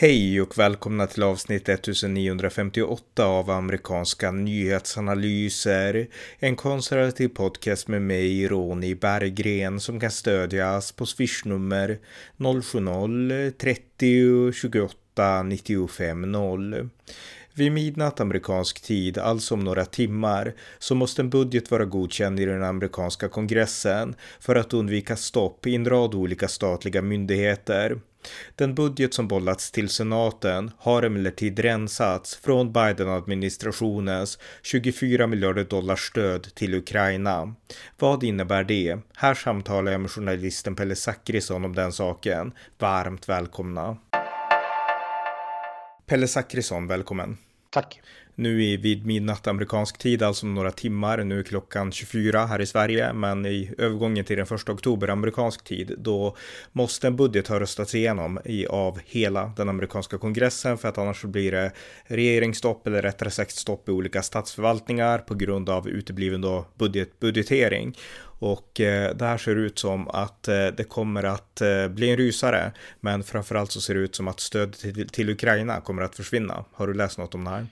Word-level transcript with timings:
Hej 0.00 0.40
och 0.40 0.58
välkomna 0.58 1.06
till 1.06 1.22
avsnitt 1.22 1.68
1958 1.68 3.26
av 3.26 3.50
amerikanska 3.50 4.30
nyhetsanalyser. 4.30 6.06
En 6.38 6.56
konservativ 6.56 7.28
podcast 7.28 7.88
med 7.88 8.02
mig, 8.02 8.48
Ronny 8.48 8.94
Berggren, 8.94 9.80
som 9.80 10.00
kan 10.00 10.10
stödjas 10.10 10.92
på 10.92 11.06
swishnummer 11.06 11.98
070-30 12.36 14.52
28 14.52 15.42
95 15.42 16.32
0. 16.32 16.88
Vid 17.54 17.72
midnatt 17.72 18.20
amerikansk 18.20 18.82
tid, 18.82 19.18
alltså 19.18 19.54
om 19.54 19.64
några 19.64 19.84
timmar, 19.84 20.54
så 20.78 20.94
måste 20.94 21.22
en 21.22 21.30
budget 21.30 21.70
vara 21.70 21.84
godkänd 21.84 22.40
i 22.40 22.44
den 22.44 22.64
amerikanska 22.64 23.28
kongressen 23.28 24.14
för 24.40 24.56
att 24.56 24.74
undvika 24.74 25.16
stopp 25.16 25.66
i 25.66 25.74
en 25.74 25.88
rad 25.88 26.14
olika 26.14 26.48
statliga 26.48 27.02
myndigheter. 27.02 27.98
Den 28.54 28.74
budget 28.74 29.14
som 29.14 29.28
bollats 29.28 29.70
till 29.70 29.88
senaten 29.88 30.70
har 30.78 31.02
emellertid 31.02 31.58
rensats 31.58 32.36
från 32.36 32.72
Biden-administrationens 32.72 34.38
24 34.62 35.26
miljarder 35.26 35.64
dollar 35.64 35.96
stöd 35.96 36.54
till 36.54 36.74
Ukraina. 36.74 37.54
Vad 37.98 38.24
innebär 38.24 38.64
det? 38.64 38.98
Här 39.16 39.34
samtalar 39.34 39.92
jag 39.92 40.00
med 40.00 40.10
journalisten 40.10 40.76
Pelle 40.76 40.96
Zackrisson 40.96 41.64
om 41.64 41.74
den 41.74 41.92
saken. 41.92 42.52
Varmt 42.78 43.28
välkomna! 43.28 43.96
Pelle 46.06 46.28
Zackrisson, 46.28 46.86
välkommen! 46.86 47.36
Tack! 47.70 48.00
Nu 48.38 48.64
i 48.64 48.76
vid 48.76 49.06
midnatt 49.06 49.46
amerikansk 49.46 49.98
tid, 49.98 50.22
alltså 50.22 50.46
om 50.46 50.54
några 50.54 50.70
timmar. 50.70 51.24
Nu 51.24 51.38
är 51.38 51.42
klockan 51.42 51.92
24 51.92 52.46
här 52.46 52.60
i 52.60 52.66
Sverige, 52.66 53.12
men 53.12 53.46
i 53.46 53.70
övergången 53.78 54.24
till 54.24 54.36
den 54.36 54.46
1 54.46 54.68
oktober 54.68 55.08
amerikansk 55.08 55.64
tid, 55.64 55.94
då 55.98 56.36
måste 56.72 57.06
en 57.06 57.16
budget 57.16 57.48
ha 57.48 57.60
röstats 57.60 57.94
igenom 57.94 58.38
i, 58.44 58.66
av 58.66 58.98
hela 59.06 59.52
den 59.56 59.68
amerikanska 59.68 60.18
kongressen 60.18 60.78
för 60.78 60.88
att 60.88 60.98
annars 60.98 61.24
blir 61.24 61.52
det 61.52 61.72
regeringsstopp 62.04 62.86
eller 62.86 63.02
rättare 63.02 63.30
sagt 63.30 63.54
stopp 63.54 63.88
i 63.88 63.92
olika 63.92 64.22
statsförvaltningar 64.22 65.18
på 65.18 65.34
grund 65.34 65.68
av 65.68 65.88
utebliven 65.88 66.40
då 66.40 66.66
budget, 66.78 67.20
budgetering. 67.20 67.96
Och 68.40 68.80
eh, 68.80 69.16
det 69.16 69.24
här 69.24 69.38
ser 69.38 69.56
ut 69.56 69.78
som 69.78 70.08
att 70.08 70.48
eh, 70.48 70.66
det 70.66 70.88
kommer 70.88 71.24
att 71.24 71.60
eh, 71.60 71.88
bli 71.88 72.10
en 72.10 72.16
rysare, 72.16 72.72
men 73.00 73.22
framförallt 73.22 73.72
så 73.72 73.80
ser 73.80 73.94
det 73.94 74.00
ut 74.00 74.14
som 74.14 74.28
att 74.28 74.40
stödet 74.40 74.78
till, 74.80 75.08
till 75.08 75.30
Ukraina 75.30 75.80
kommer 75.80 76.02
att 76.02 76.16
försvinna. 76.16 76.64
Har 76.72 76.86
du 76.86 76.94
läst 76.94 77.18
något 77.18 77.34
om 77.34 77.44
det 77.44 77.50
här? 77.50 77.66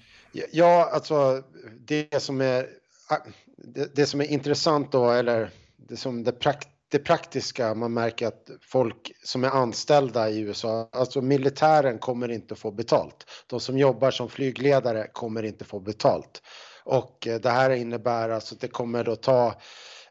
Ja, 0.53 0.91
alltså 0.93 1.43
det 1.87 2.23
som 2.23 2.41
är, 2.41 2.69
ah, 3.09 3.17
det, 3.57 3.97
det 3.97 4.07
som 4.07 4.21
är 4.21 4.25
intressant 4.25 4.93
då, 4.93 5.11
eller 5.11 5.51
det 5.77 5.97
som 5.97 6.25
det, 6.25 6.33
prakt, 6.33 6.69
det 6.89 6.99
praktiska, 6.99 7.75
man 7.75 7.95
märker 7.95 8.27
att 8.27 8.51
folk 8.63 9.13
som 9.25 9.45
är 9.45 9.49
anställda 9.49 10.31
i 10.31 10.41
USA, 10.41 10.89
alltså 10.93 11.21
militären 11.21 11.99
kommer 11.99 12.31
inte 12.31 12.55
få 12.55 12.71
betalt. 12.71 13.27
De 13.47 13.61
som 13.61 13.79
jobbar 13.79 14.11
som 14.11 14.29
flygledare 14.29 15.07
kommer 15.13 15.43
inte 15.43 15.65
få 15.65 15.81
betalt. 15.81 16.43
Och 16.85 17.27
eh, 17.27 17.41
det 17.41 17.51
här 17.51 17.71
innebär 17.71 18.29
alltså 18.29 18.55
att 18.55 18.61
det 18.61 18.69
kommer 18.69 19.05
då 19.05 19.17
ta 19.17 19.55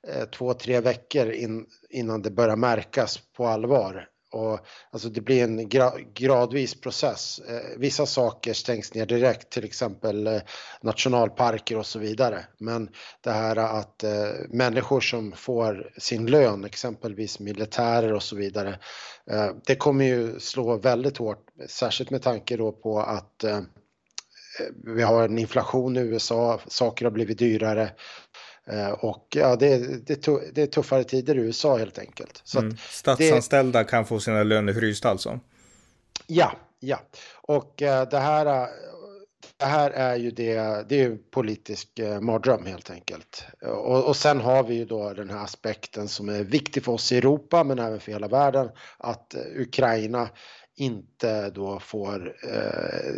eh, 0.07 0.25
två, 0.25 0.53
tre 0.53 0.79
veckor 0.79 1.31
in, 1.31 1.65
innan 1.89 2.21
det 2.21 2.31
börjar 2.31 2.55
märkas 2.55 3.19
på 3.37 3.47
allvar. 3.47 4.07
Och, 4.35 4.59
alltså 4.91 5.09
det 5.09 5.21
blir 5.21 5.43
en 5.43 5.69
gra 5.69 5.91
gradvis 6.13 6.81
process. 6.81 7.39
Eh, 7.39 7.77
vissa 7.77 8.05
saker 8.05 8.53
stängs 8.53 8.93
ner 8.93 9.05
direkt, 9.05 9.49
till 9.49 9.63
exempel 9.63 10.27
eh, 10.27 10.41
nationalparker 10.81 11.77
och 11.77 11.85
så 11.85 11.99
vidare. 11.99 12.45
Men 12.57 12.89
det 13.21 13.31
här 13.31 13.55
att 13.55 14.03
eh, 14.03 14.11
människor 14.49 15.01
som 15.01 15.31
får 15.31 15.93
sin 15.97 16.25
lön, 16.25 16.65
exempelvis 16.65 17.39
militärer 17.39 18.13
och 18.13 18.23
så 18.23 18.35
vidare, 18.35 18.79
eh, 19.31 19.49
det 19.65 19.75
kommer 19.75 20.05
ju 20.05 20.39
slå 20.39 20.77
väldigt 20.77 21.17
hårt, 21.17 21.45
särskilt 21.67 22.09
med 22.09 22.21
tanke 22.21 22.57
då 22.57 22.71
på 22.71 22.99
att 22.99 23.43
eh, 23.43 23.59
vi 24.95 25.01
har 25.01 25.23
en 25.23 25.39
inflation 25.39 25.97
i 25.97 25.99
USA, 25.99 26.59
saker 26.67 27.05
har 27.05 27.11
blivit 27.11 27.37
dyrare 27.37 27.83
Eh, 27.83 27.89
och 28.99 29.27
ja, 29.35 29.55
det, 29.55 29.77
det, 30.07 30.27
det 30.53 30.61
är 30.61 30.67
tuffare 30.67 31.03
tider 31.03 31.35
i 31.35 31.39
USA 31.39 31.77
helt 31.77 31.99
enkelt. 31.99 32.41
Så 32.43 32.59
mm. 32.59 32.77
Statsanställda 32.77 33.79
det, 33.79 33.85
kan 33.85 34.05
få 34.05 34.19
sina 34.19 34.43
löner 34.43 34.73
frysta 34.73 35.09
alltså? 35.09 35.39
Ja, 36.27 36.51
ja. 36.79 36.99
Och 37.33 37.81
eh, 37.81 38.09
det 38.09 38.19
här, 38.19 38.69
det 39.57 39.65
här 39.65 39.91
är 39.91 40.15
ju 40.15 40.31
det, 40.31 40.85
det 40.89 40.95
är 40.95 41.09
ju 41.09 41.17
politisk 41.17 41.99
eh, 41.99 42.21
mardröm 42.21 42.65
helt 42.65 42.89
enkelt. 42.89 43.45
Och, 43.61 44.03
och 44.03 44.15
sen 44.15 44.41
har 44.41 44.63
vi 44.63 44.75
ju 44.75 44.85
då 44.85 45.13
den 45.13 45.29
här 45.29 45.43
aspekten 45.43 46.07
som 46.07 46.29
är 46.29 46.43
viktig 46.43 46.83
för 46.83 46.91
oss 46.91 47.11
i 47.11 47.17
Europa 47.17 47.63
men 47.63 47.79
även 47.79 47.99
för 47.99 48.11
hela 48.11 48.27
världen. 48.27 48.69
Att 48.97 49.35
Ukraina 49.55 50.29
inte 50.75 51.49
då 51.49 51.79
får 51.79 52.35
eh, 52.53 53.15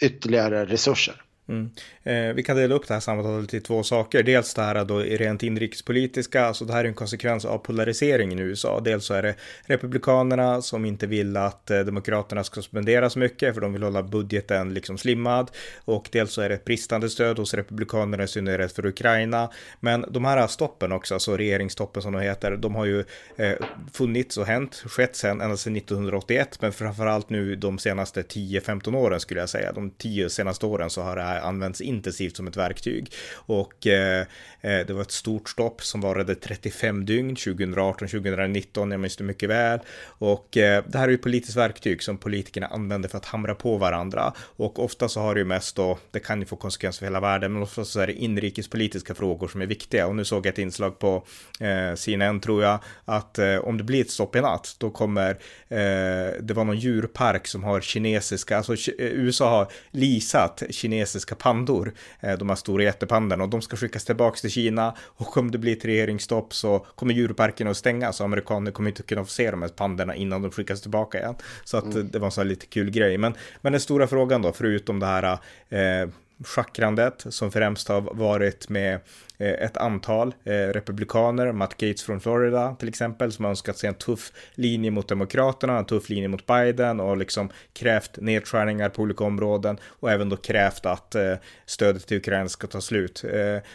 ytterligare 0.00 0.64
resurser. 0.64 1.22
Mm. 1.50 1.70
Eh, 2.02 2.34
vi 2.34 2.42
kan 2.42 2.56
dela 2.56 2.74
upp 2.74 2.88
det 2.88 2.94
här 2.94 3.00
samtalet 3.00 3.54
i 3.54 3.60
två 3.60 3.82
saker. 3.82 4.22
Dels 4.22 4.54
det 4.54 4.62
här 4.62 4.84
då 4.84 4.98
rent 4.98 5.42
inrikespolitiska, 5.42 6.44
alltså 6.44 6.64
det 6.64 6.72
här 6.72 6.84
är 6.84 6.88
en 6.88 6.94
konsekvens 6.94 7.44
av 7.44 7.58
polariseringen 7.58 8.38
i 8.38 8.42
USA. 8.42 8.80
Dels 8.80 9.04
så 9.04 9.14
är 9.14 9.22
det 9.22 9.34
republikanerna 9.62 10.62
som 10.62 10.84
inte 10.84 11.06
vill 11.06 11.36
att 11.36 11.70
eh, 11.70 11.80
demokraterna 11.80 12.44
ska 12.44 12.62
spendera 12.62 13.10
så 13.10 13.18
mycket, 13.18 13.54
för 13.54 13.60
de 13.60 13.72
vill 13.72 13.82
hålla 13.82 14.02
budgeten 14.02 14.74
liksom 14.74 14.98
slimmad. 14.98 15.50
Och 15.84 16.08
dels 16.12 16.32
så 16.32 16.40
är 16.40 16.48
det 16.48 16.54
ett 16.54 16.64
bristande 16.64 17.10
stöd 17.10 17.38
hos 17.38 17.54
republikanerna 17.54 18.22
i 18.24 18.28
synnerhet 18.28 18.72
för 18.72 18.86
Ukraina. 18.86 19.50
Men 19.80 20.04
de 20.08 20.24
här 20.24 20.46
stoppen 20.46 20.92
också, 20.92 21.14
alltså 21.14 21.36
regeringstoppen 21.36 22.02
som 22.02 22.12
de 22.12 22.20
heter, 22.20 22.56
de 22.56 22.74
har 22.74 22.84
ju 22.84 23.04
eh, 23.36 23.52
funnits 23.92 24.38
och 24.38 24.46
hänt, 24.46 24.74
skett 24.74 25.16
sedan 25.16 25.40
ända 25.40 25.56
sedan 25.56 25.76
1981, 25.76 26.58
men 26.60 26.72
framförallt 26.72 27.30
nu 27.30 27.56
de 27.56 27.78
senaste 27.78 28.22
10-15 28.22 28.96
åren 28.96 29.20
skulle 29.20 29.40
jag 29.40 29.48
säga. 29.48 29.72
De 29.72 29.90
tio 29.90 30.30
senaste 30.30 30.66
åren 30.66 30.90
så 30.90 31.02
har 31.02 31.16
det 31.16 31.22
här 31.22 31.39
används 31.40 31.80
intensivt 31.80 32.36
som 32.36 32.46
ett 32.46 32.56
verktyg. 32.56 33.12
Och 33.34 33.86
eh, 33.86 34.20
eh, 34.60 34.86
det 34.86 34.90
var 34.90 35.02
ett 35.02 35.10
stort 35.10 35.48
stopp 35.48 35.82
som 35.82 36.00
varade 36.00 36.34
35 36.34 37.06
dygn 37.06 37.34
2018-2019, 37.34 38.90
jag 38.90 39.00
minns 39.00 39.16
det 39.16 39.24
mycket 39.24 39.48
väl. 39.48 39.80
Och 40.02 40.56
eh, 40.56 40.84
det 40.86 40.98
här 40.98 41.04
är 41.04 41.12
ju 41.12 41.18
politiskt 41.18 41.56
verktyg 41.56 42.02
som 42.02 42.18
politikerna 42.18 42.66
använder 42.66 43.08
för 43.08 43.18
att 43.18 43.24
hamra 43.24 43.54
på 43.54 43.76
varandra. 43.76 44.32
Och 44.38 44.84
ofta 44.84 45.08
så 45.08 45.20
har 45.20 45.34
det 45.34 45.40
ju 45.40 45.44
mest 45.44 45.76
då, 45.76 45.98
det 46.10 46.20
kan 46.20 46.40
ju 46.40 46.46
få 46.46 46.56
konsekvenser 46.56 46.98
för 46.98 47.06
hela 47.06 47.20
världen, 47.20 47.52
men 47.52 47.62
ofta 47.62 47.84
så 47.84 48.00
är 48.00 48.06
det 48.06 48.12
inrikespolitiska 48.12 49.14
frågor 49.14 49.48
som 49.48 49.62
är 49.62 49.66
viktiga. 49.66 50.06
Och 50.06 50.16
nu 50.16 50.24
såg 50.24 50.46
jag 50.46 50.52
ett 50.52 50.58
inslag 50.58 50.98
på 50.98 51.24
eh, 51.60 51.94
CNN 51.94 52.40
tror 52.40 52.62
jag, 52.62 52.78
att 53.04 53.38
eh, 53.38 53.56
om 53.56 53.78
det 53.78 53.84
blir 53.84 54.00
ett 54.00 54.10
stopp 54.10 54.36
i 54.36 54.40
natt, 54.40 54.76
då 54.78 54.90
kommer, 54.90 55.30
eh, 55.68 56.40
det 56.40 56.54
var 56.54 56.64
någon 56.64 56.78
djurpark 56.78 57.46
som 57.46 57.64
har 57.64 57.80
kinesiska, 57.80 58.56
alltså 58.56 58.72
eh, 58.72 59.06
USA 59.06 59.50
har 59.50 59.72
lisat 59.90 60.62
kinesiska 60.70 61.29
kinesiska 61.30 61.34
pandor, 61.34 61.92
eh, 62.20 62.38
de 62.38 62.48
här 62.48 62.56
stora 62.56 62.82
jättepandorna, 62.82 63.44
och 63.44 63.50
de 63.50 63.62
ska 63.62 63.76
skickas 63.76 64.04
tillbaka 64.04 64.36
till 64.36 64.50
Kina 64.50 64.94
och 65.18 65.36
om 65.36 65.50
det 65.50 65.58
blir 65.58 65.76
ett 65.76 65.84
regeringsstopp 65.84 66.54
så 66.54 66.86
kommer 66.96 67.14
djurparken 67.14 67.68
att 67.68 67.76
stängas 67.76 68.16
så 68.16 68.24
amerikaner 68.24 68.72
kommer 68.72 68.90
inte 68.90 69.02
kunna 69.02 69.24
få 69.24 69.30
se 69.30 69.50
de 69.50 69.62
här 69.62 69.68
pandorna 69.68 70.14
innan 70.14 70.42
de 70.42 70.50
skickas 70.50 70.80
tillbaka 70.80 71.18
igen. 71.18 71.34
Så 71.64 71.76
att 71.76 71.94
mm. 71.94 72.10
det 72.10 72.18
var 72.18 72.26
en 72.26 72.32
sån 72.32 72.42
här 72.42 72.48
lite 72.48 72.66
kul 72.66 72.90
grej. 72.90 73.18
Men, 73.18 73.34
men 73.62 73.72
den 73.72 73.80
stora 73.80 74.06
frågan 74.06 74.42
då, 74.42 74.52
förutom 74.52 75.00
det 75.00 75.06
här 75.06 75.38
eh, 75.70 76.08
schackrandet 76.44 77.26
som 77.28 77.52
främst 77.52 77.88
har 77.88 78.00
varit 78.00 78.68
med 78.68 79.00
eh, 79.38 79.50
ett 79.50 79.76
antal 79.76 80.34
eh, 80.44 80.52
republikaner, 80.52 81.52
Matt 81.52 81.76
Gates 81.76 82.02
från 82.02 82.20
Florida 82.20 82.74
till 82.74 82.88
exempel, 82.88 83.32
som 83.32 83.44
har 83.44 83.50
önskat 83.50 83.78
sig 83.78 83.88
en 83.88 83.94
tuff 83.94 84.32
linje 84.54 84.90
mot 84.90 85.08
Demokraterna, 85.08 85.78
en 85.78 85.84
tuff 85.84 86.08
linje 86.08 86.28
mot 86.28 86.46
Biden 86.46 87.00
och 87.00 87.16
liksom 87.16 87.50
krävt 87.72 88.16
nedskärningar 88.16 88.88
på 88.88 89.02
olika 89.02 89.24
områden 89.24 89.78
och 89.84 90.10
även 90.10 90.28
då 90.28 90.36
krävt 90.36 90.86
att 90.86 91.14
eh, 91.14 91.34
stödet 91.66 92.06
till 92.06 92.16
Ukraina 92.16 92.48
ska 92.48 92.66
ta 92.66 92.80
slut. 92.80 93.24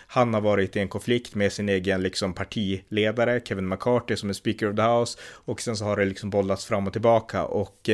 Han 0.08 0.34
har 0.34 0.42
varit 0.42 0.76
i 0.76 0.80
en 0.80 0.88
konflikt 0.88 1.36
med 1.36 1.52
sin 1.52 1.70
egen 1.70 2.02
liksom 2.02 2.34
partiledare, 2.34 3.42
Kevin 3.46 3.68
McCarthy, 3.68 4.16
som 4.16 4.30
är 4.30 4.34
Speaker 4.34 4.70
of 4.70 4.76
the 4.76 4.82
House 4.82 5.20
och 5.22 5.62
sen 5.62 5.76
så 5.78 5.86
har 5.86 5.98
det 5.98 6.06
liksom 6.06 6.30
bollats 6.30 6.66
fram 6.66 6.88
och 6.88 6.94
tillbaka 6.94 7.44
och 7.44 7.90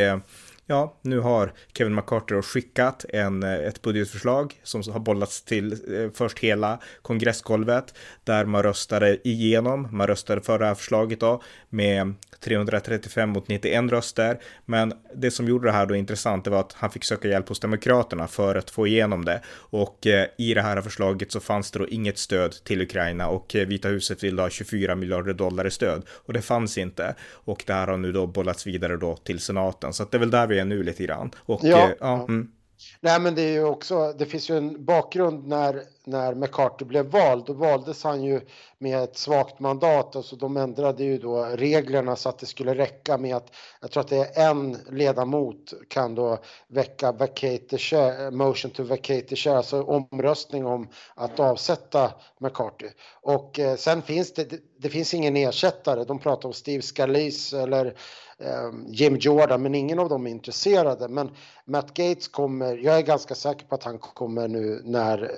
Ja, 0.71 0.97
nu 1.01 1.19
har 1.19 1.53
Kevin 1.77 1.95
McCarthy 1.95 2.41
skickat 2.41 3.05
en, 3.09 3.43
eh, 3.43 3.53
ett 3.53 3.81
budgetförslag 3.81 4.59
som 4.63 4.83
har 4.91 4.99
bollats 4.99 5.43
till 5.43 5.71
eh, 5.71 6.09
först 6.13 6.39
hela 6.39 6.79
kongressgolvet 7.01 7.93
där 8.23 8.45
man 8.45 8.63
röstade 8.63 9.27
igenom, 9.27 9.87
man 9.91 10.07
röstade 10.07 10.41
för 10.41 10.59
det 10.59 10.65
här 10.65 10.75
förslaget 10.75 11.19
då 11.19 11.41
med 11.69 12.13
335 12.41 13.29
mot 13.29 13.47
91 13.47 13.91
röster. 13.91 14.39
Men 14.65 14.93
det 15.15 15.31
som 15.31 15.47
gjorde 15.47 15.67
det 15.67 15.71
här 15.71 15.85
då 15.85 15.95
intressant 15.95 16.43
det 16.43 16.49
var 16.49 16.59
att 16.59 16.73
han 16.73 16.91
fick 16.91 17.03
söka 17.03 17.27
hjälp 17.27 17.49
hos 17.49 17.59
Demokraterna 17.59 18.27
för 18.27 18.55
att 18.55 18.69
få 18.69 18.87
igenom 18.87 19.25
det. 19.25 19.41
Och 19.53 20.07
eh, 20.07 20.27
i 20.37 20.53
det 20.53 20.61
här 20.61 20.81
förslaget 20.81 21.31
så 21.31 21.39
fanns 21.39 21.71
det 21.71 21.79
då 21.79 21.87
inget 21.87 22.17
stöd 22.17 22.63
till 22.63 22.81
Ukraina 22.81 23.27
och 23.27 23.55
eh, 23.55 23.67
Vita 23.67 23.87
huset 23.87 24.23
vill 24.23 24.39
ha 24.39 24.49
24 24.49 24.95
miljarder 24.95 25.33
dollar 25.33 25.67
i 25.67 25.71
stöd 25.71 26.03
och 26.09 26.33
det 26.33 26.41
fanns 26.41 26.77
inte. 26.77 27.15
Och 27.31 27.63
det 27.67 27.73
här 27.73 27.87
har 27.87 27.97
nu 27.97 28.11
då 28.11 28.27
bollats 28.27 28.67
vidare 28.67 28.97
då 28.97 29.15
till 29.15 29.39
senaten. 29.39 29.93
Så 29.93 30.03
att 30.03 30.11
det 30.11 30.17
är 30.17 30.19
väl 30.19 30.31
där 30.31 30.47
vi 30.47 30.60
är 30.61 30.65
nu 30.65 30.83
lite 30.83 31.03
grann. 31.03 31.31
Och, 31.37 31.59
ja. 31.63 31.89
Eh, 31.89 31.95
ja 31.99 32.25
mm. 32.29 32.51
Nej, 32.99 33.19
men 33.19 33.35
det 33.35 33.41
är 33.41 33.51
ju 33.51 33.63
också, 33.63 34.13
det 34.13 34.25
finns 34.25 34.49
ju 34.49 34.57
en 34.57 34.85
bakgrund 34.85 35.47
när, 35.47 35.81
när 36.11 36.35
McCarthy 36.35 36.85
blev 36.85 37.05
vald, 37.05 37.45
då 37.45 37.53
valdes 37.53 38.03
han 38.03 38.23
ju 38.23 38.41
med 38.77 39.03
ett 39.03 39.17
svagt 39.17 39.59
mandat. 39.59 40.15
Alltså 40.15 40.35
de 40.35 40.57
ändrade 40.57 41.03
ju 41.03 41.17
då 41.17 41.43
reglerna 41.43 42.15
så 42.15 42.29
att 42.29 42.39
det 42.39 42.45
skulle 42.45 42.75
räcka 42.75 43.17
med 43.17 43.35
att, 43.35 43.51
jag 43.81 43.91
tror 43.91 44.01
att 44.01 44.09
det 44.09 44.37
är 44.37 44.49
en 44.49 44.77
ledamot 44.89 45.73
kan 45.87 46.15
då 46.15 46.37
väcka 46.67 47.11
vacate 47.11 47.77
share, 47.77 48.31
motion 48.31 48.71
to 48.71 48.83
vacate 48.83 49.35
share, 49.35 49.57
alltså 49.57 49.83
omröstning 49.83 50.65
om 50.65 50.87
att 51.15 51.39
avsätta 51.39 52.11
McCarthy. 52.39 52.89
Och 53.21 53.59
eh, 53.59 53.75
sen 53.75 54.01
finns 54.01 54.33
det, 54.33 54.49
det, 54.49 54.59
det 54.77 54.89
finns 54.89 55.13
ingen 55.13 55.37
ersättare. 55.37 56.03
De 56.03 56.19
pratar 56.19 56.49
om 56.49 56.53
Steve 56.53 56.81
Scalise 56.81 57.61
eller 57.61 57.95
ehm, 58.39 58.85
Jim 58.87 59.17
Jordan, 59.17 59.61
men 59.61 59.75
ingen 59.75 59.99
av 59.99 60.09
dem 60.09 60.27
är 60.27 60.31
intresserade. 60.31 61.07
Men 61.07 61.31
Matt 61.65 61.93
Gates 61.93 62.27
kommer, 62.27 62.77
jag 62.77 62.97
är 62.97 63.01
ganska 63.01 63.35
säker 63.35 63.65
på 63.65 63.75
att 63.75 63.83
han 63.83 63.99
kommer 63.99 64.47
nu 64.47 64.81
när, 64.83 65.31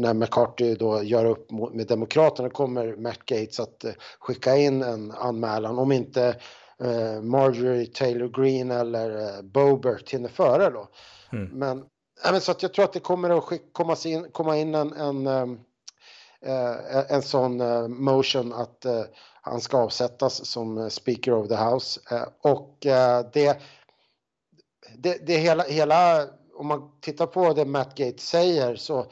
när 0.00 0.14
McCarthy 0.14 0.74
då 0.74 1.02
gör 1.02 1.24
upp 1.24 1.50
med 1.50 1.86
Demokraterna 1.86 2.50
kommer 2.50 2.96
Matt 2.96 3.24
Gates 3.24 3.60
att 3.60 3.84
eh, 3.84 3.92
skicka 4.18 4.56
in 4.56 4.82
en 4.82 5.12
anmälan 5.12 5.78
om 5.78 5.92
inte 5.92 6.36
eh, 6.82 7.22
Marjorie 7.22 7.86
Taylor 7.86 8.28
Greene 8.28 8.74
eller 8.74 9.10
eh, 9.10 9.42
Boebert 9.42 10.10
hinner 10.10 10.28
före 10.28 10.70
då. 10.70 10.88
Mm. 11.32 11.58
Men, 11.58 11.84
äh, 12.24 12.38
så 12.38 12.50
att 12.50 12.62
jag 12.62 12.74
tror 12.74 12.84
att 12.84 12.92
det 12.92 13.00
kommer 13.00 13.30
att 13.30 13.60
komma 13.72 13.96
in, 14.04 14.26
komma 14.32 14.56
in 14.56 14.74
en, 14.74 14.92
en, 14.92 15.58
en, 17.08 17.22
sån 17.22 17.62
motion 18.04 18.52
att 18.52 18.86
han 19.42 19.60
ska 19.60 19.78
avsättas 19.78 20.46
som 20.46 20.90
Speaker 20.90 21.32
of 21.32 21.48
the 21.48 21.56
House. 21.56 22.00
Och 22.42 22.76
det, 23.32 23.58
det, 24.98 25.26
det 25.26 25.36
hela, 25.36 25.62
hela, 25.62 26.26
om 26.54 26.66
man 26.66 27.00
tittar 27.00 27.26
på 27.26 27.52
det 27.52 27.64
Matt 27.64 27.94
Gates 27.94 28.28
säger 28.28 28.76
så 28.76 29.06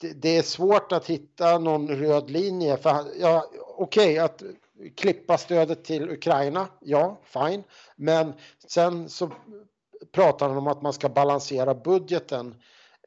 det, 0.00 0.12
det 0.12 0.36
är 0.36 0.42
svårt 0.42 0.92
att 0.92 1.06
hitta 1.06 1.58
någon 1.58 1.88
röd 1.88 2.30
linje. 2.30 2.76
För, 2.76 3.04
ja, 3.20 3.50
Okej, 3.76 4.12
okay, 4.12 4.18
att 4.18 4.42
klippa 4.96 5.38
stödet 5.38 5.84
till 5.84 6.10
Ukraina, 6.10 6.68
ja, 6.80 7.20
fine. 7.24 7.62
Men 7.96 8.32
sen 8.68 9.08
så 9.08 9.30
pratar 10.12 10.48
han 10.48 10.58
om 10.58 10.66
att 10.66 10.82
man 10.82 10.92
ska 10.92 11.08
balansera 11.08 11.74
budgeten, 11.74 12.54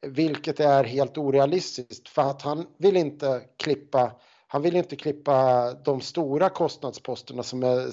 vilket 0.02 0.60
är 0.60 0.84
helt 0.84 1.18
orealistiskt 1.18 2.08
för 2.08 2.22
att 2.22 2.42
han 2.42 2.66
vill 2.78 2.96
inte 2.96 3.42
klippa 3.56 4.12
han 4.50 4.62
vill 4.62 4.76
inte 4.76 4.96
klippa 4.96 5.72
de 5.74 6.00
stora 6.00 6.48
kostnadsposterna 6.48 7.42
som 7.42 7.62
är 7.62 7.92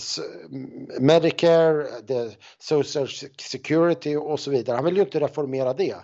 Medicare, 1.00 1.88
Social 2.60 3.08
Security 3.42 4.16
och 4.16 4.40
så 4.40 4.52
vidare. 4.52 4.76
Han 4.76 4.86
vill 4.86 4.96
ju 4.96 5.02
inte 5.02 5.20
reformera 5.20 5.74
det. 5.74 5.96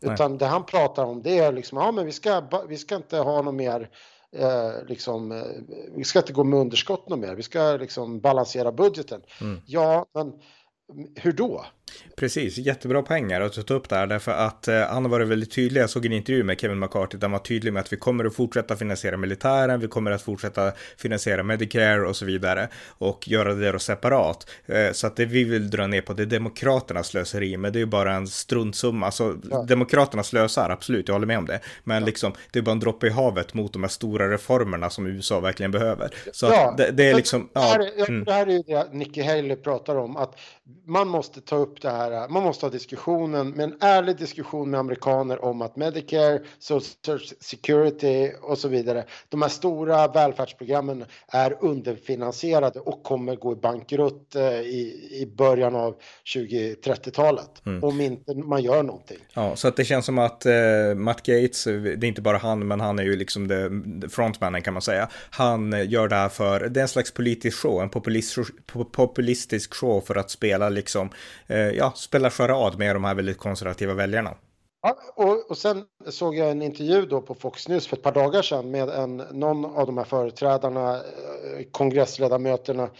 Utan 0.00 0.30
Nej. 0.30 0.38
det 0.38 0.46
han 0.46 0.66
pratar 0.66 1.04
om 1.04 1.22
det 1.22 1.38
är 1.38 1.52
liksom, 1.52 1.78
ja 1.78 1.92
men 1.92 2.06
vi 2.06 2.12
ska, 2.12 2.42
vi 2.68 2.76
ska 2.76 2.96
inte 2.96 3.18
ha 3.18 3.42
något 3.42 3.54
mer 3.54 3.90
Eh, 4.38 4.84
liksom, 4.86 5.32
eh, 5.32 5.42
vi 5.96 6.04
ska 6.04 6.18
inte 6.18 6.32
gå 6.32 6.44
med 6.44 6.58
underskott 6.58 7.08
något 7.08 7.18
mer, 7.18 7.34
vi 7.34 7.42
ska 7.42 7.76
liksom 7.76 8.20
balansera 8.20 8.72
budgeten. 8.72 9.22
Mm. 9.40 9.60
Ja, 9.66 10.06
men 10.14 10.32
hur 11.14 11.32
då? 11.32 11.66
Precis, 12.16 12.58
jättebra 12.58 13.02
pengar 13.02 13.40
att 13.40 13.66
ta 13.66 13.74
upp 13.74 13.88
där 13.88 14.06
därför 14.06 14.32
att 14.32 14.68
eh, 14.68 14.80
han 14.80 15.04
har 15.04 15.10
varit 15.10 15.28
väldigt 15.28 15.50
tydlig. 15.50 15.80
Jag 15.80 15.90
såg 15.90 16.06
en 16.06 16.12
intervju 16.12 16.44
med 16.44 16.60
Kevin 16.60 16.78
McCarthy 16.78 17.18
där 17.18 17.24
han 17.24 17.32
var 17.32 17.38
tydlig 17.38 17.72
med 17.72 17.80
att 17.80 17.92
vi 17.92 17.96
kommer 17.96 18.24
att 18.24 18.34
fortsätta 18.34 18.76
finansiera 18.76 19.16
militären, 19.16 19.80
vi 19.80 19.88
kommer 19.88 20.10
att 20.10 20.22
fortsätta 20.22 20.72
finansiera 20.96 21.42
Medicare 21.42 22.08
och 22.08 22.16
så 22.16 22.24
vidare 22.24 22.68
och 22.88 23.28
göra 23.28 23.54
det 23.54 23.72
då 23.72 23.78
separat. 23.78 24.50
Eh, 24.66 24.92
så 24.92 25.06
att 25.06 25.16
det 25.16 25.24
vi 25.24 25.44
vill 25.44 25.70
dra 25.70 25.86
ner 25.86 26.00
på 26.00 26.12
det 26.12 26.22
är 26.22 26.26
demokraternas 26.26 27.06
slöseri, 27.06 27.56
men 27.56 27.72
det 27.72 27.78
är 27.78 27.80
ju 27.80 27.86
bara 27.86 28.14
en 28.14 28.26
struntsumma. 28.26 29.06
Alltså 29.06 29.36
ja. 29.50 29.62
demokraterna 29.62 30.22
slösar, 30.22 30.70
absolut, 30.70 31.08
jag 31.08 31.14
håller 31.14 31.26
med 31.26 31.38
om 31.38 31.46
det. 31.46 31.60
Men 31.84 32.00
ja. 32.00 32.06
liksom, 32.06 32.32
det 32.52 32.58
är 32.58 32.62
bara 32.62 32.72
en 32.72 32.80
droppe 32.80 33.06
i 33.06 33.10
havet 33.10 33.54
mot 33.54 33.72
de 33.72 33.82
här 33.82 33.90
stora 33.90 34.30
reformerna 34.30 34.90
som 34.90 35.06
USA 35.06 35.40
verkligen 35.40 35.70
behöver. 35.70 36.14
Så 36.32 36.46
ja, 36.46 36.74
det, 36.76 36.90
det, 36.90 37.10
är 37.10 37.14
liksom... 37.14 37.48
Det 37.52 37.60
här, 37.60 38.08
mm. 38.08 38.24
det 38.24 38.32
här 38.32 38.46
är 38.46 38.52
ju 38.52 38.62
det 38.62 38.88
Nikki 38.92 39.22
Haley 39.22 39.56
pratar 39.56 39.96
om, 39.96 40.16
att 40.16 40.36
man 40.86 41.08
måste 41.08 41.40
ta 41.40 41.56
upp 41.56 41.82
det 41.82 41.90
här, 41.90 42.28
man 42.28 42.42
måste 42.42 42.66
ha 42.66 42.70
diskussionen, 42.70 43.50
med 43.50 43.64
en 43.64 43.76
ärlig 43.80 44.16
diskussion 44.16 44.70
med 44.70 44.80
amerikaner 44.80 45.44
om 45.44 45.62
att 45.62 45.76
Medicare, 45.76 46.40
Social 46.58 47.20
Security 47.40 48.30
och 48.42 48.58
så 48.58 48.68
vidare, 48.68 49.04
de 49.28 49.42
här 49.42 49.48
stora 49.48 50.08
välfärdsprogrammen 50.08 51.04
är 51.28 51.56
underfinansierade 51.60 52.80
och 52.80 53.02
kommer 53.02 53.36
gå 53.36 53.52
i 53.52 53.56
bankrutt 53.56 54.34
eh, 54.34 54.60
i, 54.60 55.08
i 55.12 55.26
början 55.36 55.76
av 55.76 55.94
2030-talet 56.34 57.66
mm. 57.66 57.84
om 57.84 58.00
inte 58.00 58.34
man 58.34 58.62
gör 58.62 58.82
någonting. 58.82 59.18
Ja, 59.34 59.56
så 59.56 59.68
att 59.68 59.76
det 59.76 59.84
känns 59.84 60.06
som 60.06 60.18
att 60.18 60.46
eh, 60.46 60.54
Matt 60.96 61.22
Gates, 61.22 61.64
det 61.64 61.70
är 61.70 62.04
inte 62.04 62.22
bara 62.22 62.38
han, 62.38 62.68
men 62.68 62.80
han 62.80 62.98
är 62.98 63.02
ju 63.02 63.16
liksom 63.16 63.48
det, 63.48 63.70
frontmannen 64.08 64.62
kan 64.62 64.72
man 64.72 64.82
säga. 64.82 65.08
Han 65.30 65.88
gör 65.88 66.08
det 66.08 66.16
här 66.16 66.28
för, 66.28 66.68
det 66.68 66.80
är 66.80 66.82
en 66.82 66.88
slags 66.88 67.14
politisk 67.14 67.58
show, 67.58 67.82
en 67.82 67.90
populist, 67.90 68.38
populistisk 68.92 69.74
show 69.74 70.00
för 70.00 70.14
att 70.14 70.30
spela 70.30 70.75
liksom 70.76 71.10
eh, 71.46 71.58
ja, 71.58 71.92
spela 71.96 72.30
charad 72.30 72.78
med 72.78 72.96
de 72.96 73.04
här 73.04 73.14
väldigt 73.14 73.38
konservativa 73.38 73.94
väljarna. 73.94 74.34
Ja, 74.82 74.96
och, 75.14 75.50
och 75.50 75.58
sen 75.58 75.84
såg 76.08 76.36
jag 76.36 76.50
en 76.50 76.62
intervju 76.62 77.06
då 77.06 77.20
på 77.20 77.34
Fox 77.34 77.68
News 77.68 77.86
för 77.86 77.96
ett 77.96 78.02
par 78.02 78.12
dagar 78.12 78.42
sedan 78.42 78.70
med 78.70 78.88
en, 78.88 79.16
någon 79.16 79.64
av 79.64 79.86
de 79.86 79.98
här 79.98 80.04
företrädarna, 80.04 80.94
eh, 80.94 81.64
kongressledamöterna 81.70 82.90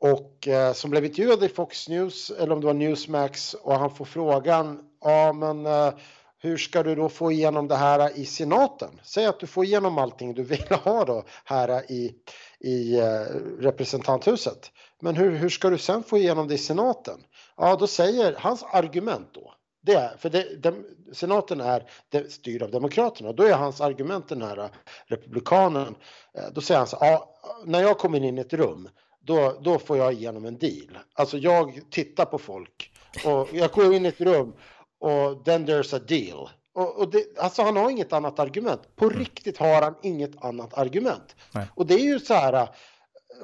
och 0.00 0.48
eh, 0.48 0.72
som 0.72 0.90
blev 0.90 1.04
intervjuad 1.04 1.44
i 1.44 1.48
Fox 1.48 1.88
News 1.88 2.30
eller 2.30 2.52
om 2.52 2.60
det 2.60 2.66
var 2.66 2.74
Newsmax 2.74 3.54
och 3.54 3.74
han 3.74 3.90
får 3.90 4.04
frågan, 4.04 4.78
ja 5.00 5.32
men 5.32 5.66
eh, 5.66 5.94
hur 6.38 6.56
ska 6.56 6.82
du 6.82 6.94
då 6.94 7.08
få 7.08 7.32
igenom 7.32 7.68
det 7.68 7.76
här 7.76 8.18
i 8.18 8.24
senaten? 8.24 9.00
Säg 9.02 9.26
att 9.26 9.40
du 9.40 9.46
får 9.46 9.64
igenom 9.64 9.98
allting 9.98 10.34
du 10.34 10.42
vill 10.42 10.66
ha 10.84 11.04
då 11.04 11.24
här 11.44 11.92
i, 11.92 12.14
i 12.60 12.98
eh, 12.98 13.20
representanthuset. 13.58 14.70
Men 15.00 15.16
hur, 15.16 15.30
hur 15.30 15.48
ska 15.48 15.70
du 15.70 15.78
sen 15.78 16.02
få 16.02 16.18
igenom 16.18 16.48
det 16.48 16.54
i 16.54 16.58
senaten? 16.58 17.20
Ja, 17.56 17.76
då 17.76 17.86
säger 17.86 18.36
hans 18.38 18.62
argument 18.62 19.28
då. 19.32 19.54
Det 19.82 19.94
är, 19.94 20.16
för 20.16 20.30
det, 20.30 20.62
dem, 20.62 20.84
senaten 21.12 21.60
är 21.60 21.90
det, 22.08 22.32
styrd 22.32 22.62
av 22.62 22.70
demokraterna. 22.70 23.32
Då 23.32 23.42
är 23.42 23.54
hans 23.54 23.80
argument 23.80 24.28
den 24.28 24.42
här 24.42 24.58
eh, 24.58 24.70
republikanen. 25.06 25.94
Eh, 26.34 26.44
då 26.52 26.60
säger 26.60 26.78
han 26.78 26.86
så 26.86 26.96
ja, 27.00 27.34
när 27.64 27.80
jag 27.80 27.98
kommer 27.98 28.24
in 28.24 28.38
i 28.38 28.40
ett 28.40 28.52
rum 28.52 28.88
då, 29.20 29.58
då 29.60 29.78
får 29.78 29.96
jag 29.96 30.12
igenom 30.12 30.44
en 30.44 30.58
deal. 30.58 30.98
Alltså 31.14 31.38
jag 31.38 31.80
tittar 31.90 32.24
på 32.24 32.38
folk 32.38 32.92
och 33.24 33.48
jag 33.52 33.70
går 33.70 33.94
in 33.94 34.06
i 34.06 34.08
ett 34.08 34.20
rum 34.20 34.54
och 35.00 35.44
then 35.44 35.66
there's 35.66 35.96
a 35.96 36.00
deal. 36.08 36.48
Och, 36.74 36.98
och 36.98 37.10
det, 37.10 37.38
alltså 37.38 37.62
han 37.62 37.76
har 37.76 37.90
inget 37.90 38.12
annat 38.12 38.38
argument. 38.38 38.96
På 38.96 39.04
mm. 39.04 39.18
riktigt 39.18 39.58
har 39.58 39.82
han 39.82 39.94
inget 40.02 40.44
annat 40.44 40.74
argument. 40.74 41.36
Nej. 41.52 41.66
Och 41.74 41.86
det 41.86 41.94
är 41.94 42.04
ju 42.04 42.20
så 42.20 42.34
här, 42.34 42.68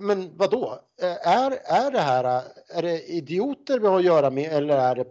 men 0.01 0.37
vad 0.37 0.51
då? 0.51 0.81
Är, 1.25 1.51
är 1.65 1.91
det 1.91 2.01
här, 2.01 2.43
är 2.69 2.83
det 2.83 3.03
idioter 3.03 3.79
vi 3.79 3.87
har 3.87 3.99
att 3.99 4.05
göra 4.05 4.31
med 4.31 4.53
eller 4.53 4.77
är 4.77 4.95
det 4.95 5.07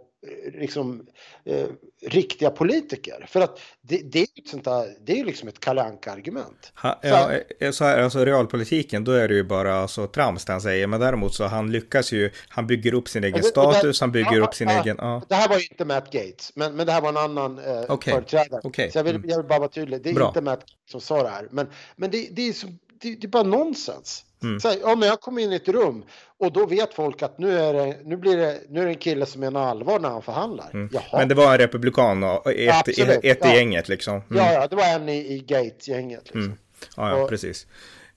liksom 0.54 1.06
eh, 1.44 1.66
riktiga 2.02 2.50
politiker. 2.50 3.26
För 3.28 3.40
att 3.40 3.60
det, 3.80 4.00
det 4.12 4.18
är 4.18 4.26
ju 4.34 4.46
sånt 4.46 4.64
där, 4.64 4.86
det 5.06 5.20
är 5.20 5.24
liksom 5.24 5.48
ett 5.48 5.60
Kalle 5.60 5.82
argument 6.06 6.72
Ja, 6.82 7.00
så, 7.02 7.64
eh, 7.64 7.70
så 7.70 7.84
här, 7.84 8.02
alltså 8.02 8.24
realpolitiken, 8.24 9.04
då 9.04 9.12
är 9.12 9.28
det 9.28 9.34
ju 9.34 9.44
bara 9.44 9.74
alltså, 9.74 10.06
trams 10.06 10.44
det 10.44 10.52
han 10.52 10.60
säger. 10.60 10.86
Men 10.86 11.00
däremot 11.00 11.34
så 11.34 11.44
han 11.44 11.72
lyckas 11.72 12.12
ju, 12.12 12.30
han 12.48 12.66
bygger 12.66 12.94
upp 12.94 13.08
sin 13.08 13.24
egen 13.24 13.36
det, 13.36 13.42
status, 13.42 14.00
han 14.00 14.12
bygger 14.12 14.36
ja, 14.36 14.44
upp 14.44 14.54
sin 14.54 14.68
ja, 14.68 14.82
egen... 14.82 14.96
Ja. 15.00 15.22
Det 15.28 15.34
här 15.34 15.48
var 15.48 15.58
ju 15.58 15.66
inte 15.70 15.84
Matt 15.84 16.12
Gates, 16.12 16.52
men, 16.54 16.76
men 16.76 16.86
det 16.86 16.92
här 16.92 17.00
var 17.00 17.08
en 17.08 17.16
annan 17.16 17.58
eh, 17.58 17.90
okay. 17.92 18.12
företrädare. 18.14 18.60
Okay. 18.64 18.90
Så 18.90 18.98
jag 18.98 19.04
vill, 19.04 19.16
mm. 19.16 19.30
jag 19.30 19.36
vill 19.36 19.46
bara 19.46 19.58
vara 19.58 19.68
tydlig, 19.68 20.02
det 20.02 20.10
är 20.10 20.14
Bra. 20.14 20.28
inte 20.28 20.40
Matt 20.40 20.60
Gates 20.60 20.90
som 20.90 21.00
sa 21.00 21.22
det 21.22 21.28
här. 21.28 21.48
Men, 21.50 21.66
men 21.96 22.10
det, 22.10 22.28
det 22.32 22.48
är 22.48 22.52
så 22.52 22.66
det, 23.04 23.14
det, 23.20 23.26
är 23.26 23.28
bara 23.28 23.42
nonsens. 23.42 24.24
Mm. 24.42 24.60
Så 24.60 24.68
här, 24.68 24.78
ja, 24.82 24.96
men 24.96 25.08
jag 25.08 25.20
kommer 25.20 25.42
in 25.42 25.52
i 25.52 25.56
ett 25.56 25.68
rum 25.68 26.04
och 26.38 26.52
då 26.52 26.66
vet 26.66 26.94
folk 26.94 27.22
att 27.22 27.38
nu 27.38 27.58
är 27.58 27.74
det, 27.74 27.96
nu 28.04 28.16
blir 28.16 28.36
det, 28.36 28.60
nu 28.68 28.80
är 28.80 28.84
det 28.84 28.90
en 28.90 28.98
kille 28.98 29.26
som 29.26 29.40
menar 29.40 29.66
allvar 29.66 29.98
när 29.98 30.08
han 30.08 30.22
förhandlar. 30.22 30.70
Mm. 30.74 30.90
Men 31.12 31.28
det 31.28 31.34
var 31.34 31.52
en 31.52 31.58
republikan 31.58 32.24
och 32.24 32.52
ett, 32.52 32.88
ett, 32.88 33.24
ett 33.24 33.46
i 33.46 33.48
gänget 33.48 33.88
liksom. 33.88 34.14
Mm. 34.14 34.24
Ja, 34.28 34.52
ja, 34.52 34.66
det 34.66 34.76
var 34.76 34.84
en 34.84 35.08
i, 35.08 35.32
i 35.34 35.38
Gate-gänget. 35.38 36.22
Liksom. 36.24 36.40
Mm. 36.40 36.56
Ja, 36.96 37.10
ja, 37.10 37.22
och, 37.22 37.28
precis. 37.28 37.66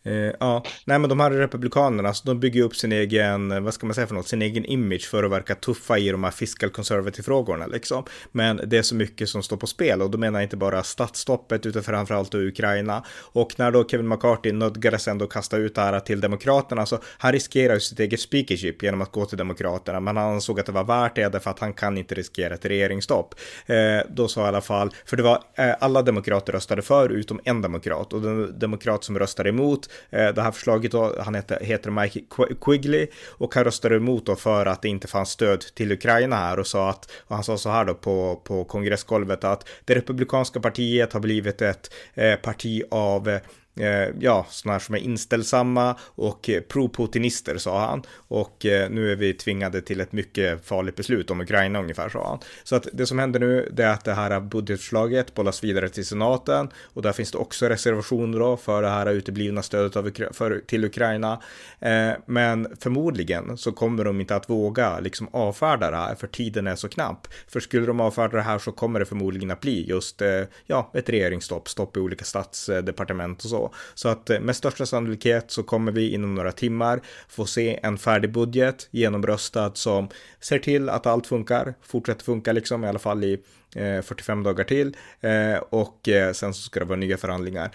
Eh, 0.07 0.33
ja, 0.39 0.63
nej 0.85 0.99
men 0.99 1.09
de 1.09 1.19
här 1.19 1.31
republikanerna, 1.31 2.13
så 2.13 2.27
de 2.27 2.39
bygger 2.39 2.63
upp 2.63 2.75
sin 2.75 2.91
egen, 2.91 3.51
eh, 3.51 3.59
vad 3.59 3.73
ska 3.73 3.85
man 3.85 3.93
säga 3.93 4.07
för 4.07 4.15
något, 4.15 4.27
sin 4.27 4.41
egen 4.41 4.65
image 4.65 5.07
för 5.09 5.23
att 5.23 5.31
verka 5.31 5.55
tuffa 5.55 5.97
i 5.97 6.09
de 6.09 6.23
här 6.23 6.31
fiscal 6.31 6.69
conservative-frågorna 6.69 7.67
liksom. 7.67 8.03
Men 8.31 8.61
det 8.65 8.77
är 8.77 8.81
så 8.81 8.95
mycket 8.95 9.29
som 9.29 9.43
står 9.43 9.57
på 9.57 9.67
spel 9.67 10.01
och 10.01 10.11
då 10.11 10.17
menar 10.17 10.39
jag 10.39 10.45
inte 10.45 10.57
bara 10.57 10.83
statsstoppet 10.83 11.65
utan 11.65 11.83
framförallt 11.83 12.31
då 12.31 12.37
Ukraina. 12.37 13.03
Och 13.31 13.53
när 13.57 13.71
då 13.71 13.87
Kevin 13.87 14.07
McCarthy 14.07 14.51
nödgades 14.51 15.07
ändå 15.07 15.27
kasta 15.27 15.57
ut 15.57 15.75
det 15.75 15.81
här 15.81 15.99
till 15.99 16.21
Demokraterna 16.21 16.85
så 16.85 16.99
han 17.17 17.31
riskerar 17.31 17.73
ju 17.73 17.79
sitt 17.79 17.99
eget 17.99 18.19
speakership 18.19 18.83
genom 18.83 19.01
att 19.01 19.11
gå 19.11 19.25
till 19.25 19.37
Demokraterna. 19.37 19.99
Men 19.99 20.17
han 20.17 20.33
ansåg 20.33 20.59
att 20.59 20.65
det 20.65 20.71
var 20.71 20.83
värt 20.83 21.15
det 21.15 21.29
därför 21.29 21.51
att 21.51 21.59
han 21.59 21.73
kan 21.73 21.97
inte 21.97 22.15
riskera 22.15 22.53
ett 22.53 22.65
regeringsstopp. 22.65 23.35
Eh, 23.65 23.75
då 24.09 24.27
sa 24.27 24.45
i 24.45 24.47
alla 24.47 24.61
fall, 24.61 24.91
för 25.05 25.17
det 25.17 25.23
var 25.23 25.43
eh, 25.55 25.75
alla 25.79 26.01
demokrater 26.01 26.53
röstade 26.53 26.81
för 26.81 27.09
utom 27.09 27.39
en 27.43 27.61
demokrat 27.61 28.13
och 28.13 28.21
den 28.21 28.59
demokrat 28.59 29.03
som 29.03 29.19
röstade 29.19 29.49
emot 29.49 29.89
Eh, 30.09 30.33
det 30.33 30.41
här 30.41 30.51
förslaget, 30.51 30.91
då, 30.91 31.15
han 31.19 31.35
heter, 31.35 31.59
heter 31.61 31.91
Mike 31.91 32.21
Quigley 32.61 33.07
och 33.27 33.55
han 33.55 33.63
röstade 33.63 33.95
emot 33.95 34.25
då 34.25 34.35
för 34.35 34.65
att 34.65 34.81
det 34.81 34.89
inte 34.89 35.07
fanns 35.07 35.29
stöd 35.29 35.61
till 35.75 35.91
Ukraina 35.91 36.35
här 36.35 36.59
och 36.59 36.67
sa 36.67 36.89
att, 36.89 37.11
och 37.27 37.35
han 37.35 37.43
sa 37.43 37.57
så 37.57 37.69
här 37.69 37.85
då 37.85 37.93
på, 37.93 38.41
på 38.43 38.63
kongressgolvet 38.65 39.43
att 39.43 39.67
det 39.85 39.95
republikanska 39.95 40.59
partiet 40.59 41.13
har 41.13 41.19
blivit 41.19 41.61
ett 41.61 41.93
eh, 42.13 42.35
parti 42.35 42.83
av 42.91 43.29
eh, 43.29 43.39
Eh, 43.79 44.09
ja, 44.19 44.45
sådana 44.49 44.73
här 44.73 44.79
som 44.79 44.95
är 44.95 44.99
inställsamma 44.99 45.95
och 46.01 46.49
eh, 46.49 46.61
pro-putinister 46.61 47.57
sa 47.57 47.79
han. 47.79 48.03
Och 48.27 48.65
eh, 48.65 48.89
nu 48.89 49.11
är 49.11 49.15
vi 49.15 49.33
tvingade 49.33 49.81
till 49.81 50.01
ett 50.01 50.11
mycket 50.11 50.65
farligt 50.65 50.95
beslut 50.95 51.31
om 51.31 51.41
Ukraina 51.41 51.79
ungefär 51.79 52.09
sa 52.09 52.27
han. 52.27 52.39
Så 52.63 52.75
att 52.75 52.87
det 52.93 53.05
som 53.05 53.19
händer 53.19 53.39
nu 53.39 53.69
det 53.73 53.83
är 53.83 53.93
att 53.93 54.05
det 54.05 54.13
här 54.13 54.39
budgetförslaget 54.39 55.33
bollas 55.33 55.63
vidare 55.63 55.89
till 55.89 56.05
senaten 56.05 56.69
och 56.83 57.01
där 57.01 57.11
finns 57.11 57.31
det 57.31 57.37
också 57.37 57.65
reservationer 57.65 58.39
då 58.39 58.57
för 58.57 58.81
det 58.81 58.89
här 58.89 59.11
uteblivna 59.11 59.61
stödet 59.61 59.95
av, 59.95 60.11
för, 60.31 60.61
till 60.67 60.85
Ukraina. 60.85 61.41
Eh, 61.79 62.11
men 62.25 62.67
förmodligen 62.79 63.57
så 63.57 63.71
kommer 63.71 64.03
de 64.03 64.21
inte 64.21 64.35
att 64.35 64.49
våga 64.49 64.99
liksom 64.99 65.27
avfärda 65.31 65.91
det 65.91 65.97
här 65.97 66.15
för 66.15 66.27
tiden 66.27 66.67
är 66.67 66.75
så 66.75 66.89
knapp. 66.89 67.27
För 67.47 67.59
skulle 67.59 67.85
de 67.85 67.99
avfärda 67.99 68.37
det 68.37 68.43
här 68.43 68.59
så 68.59 68.71
kommer 68.71 68.99
det 68.99 69.05
förmodligen 69.05 69.51
att 69.51 69.61
bli 69.61 69.85
just 69.89 70.21
eh, 70.21 70.43
ja, 70.65 70.91
ett 70.93 71.09
regeringsstopp, 71.09 71.69
stopp 71.69 71.97
i 71.97 71.99
olika 71.99 72.25
statsdepartement 72.25 73.43
och 73.43 73.49
så. 73.49 73.66
Så 73.93 74.09
att 74.09 74.29
eh, 74.29 74.39
med 74.39 74.55
största 74.55 74.85
sannolikhet 74.85 75.51
så 75.51 75.63
kommer 75.63 75.91
vi 75.91 76.09
inom 76.13 76.35
några 76.35 76.51
timmar 76.51 77.01
få 77.29 77.45
se 77.45 77.79
en 77.83 77.97
färdig 77.97 78.31
budget 78.31 78.87
genomröstad 78.91 79.71
som 79.73 80.09
ser 80.39 80.59
till 80.59 80.89
att 80.89 81.05
allt 81.05 81.27
funkar, 81.27 81.73
fortsätter 81.81 82.23
funka 82.23 82.51
liksom 82.51 82.83
i 82.83 82.87
alla 82.87 82.99
fall 82.99 83.23
i 83.23 83.39
Eh, 83.75 84.01
45 84.01 84.43
dagar 84.43 84.63
till 84.63 84.95
eh, 85.21 85.57
och 85.69 86.09
eh, 86.09 86.33
sen 86.33 86.53
så 86.53 86.61
ska 86.61 86.79
det 86.79 86.85
vara 86.85 86.99
nya 86.99 87.17
förhandlingar. 87.17 87.71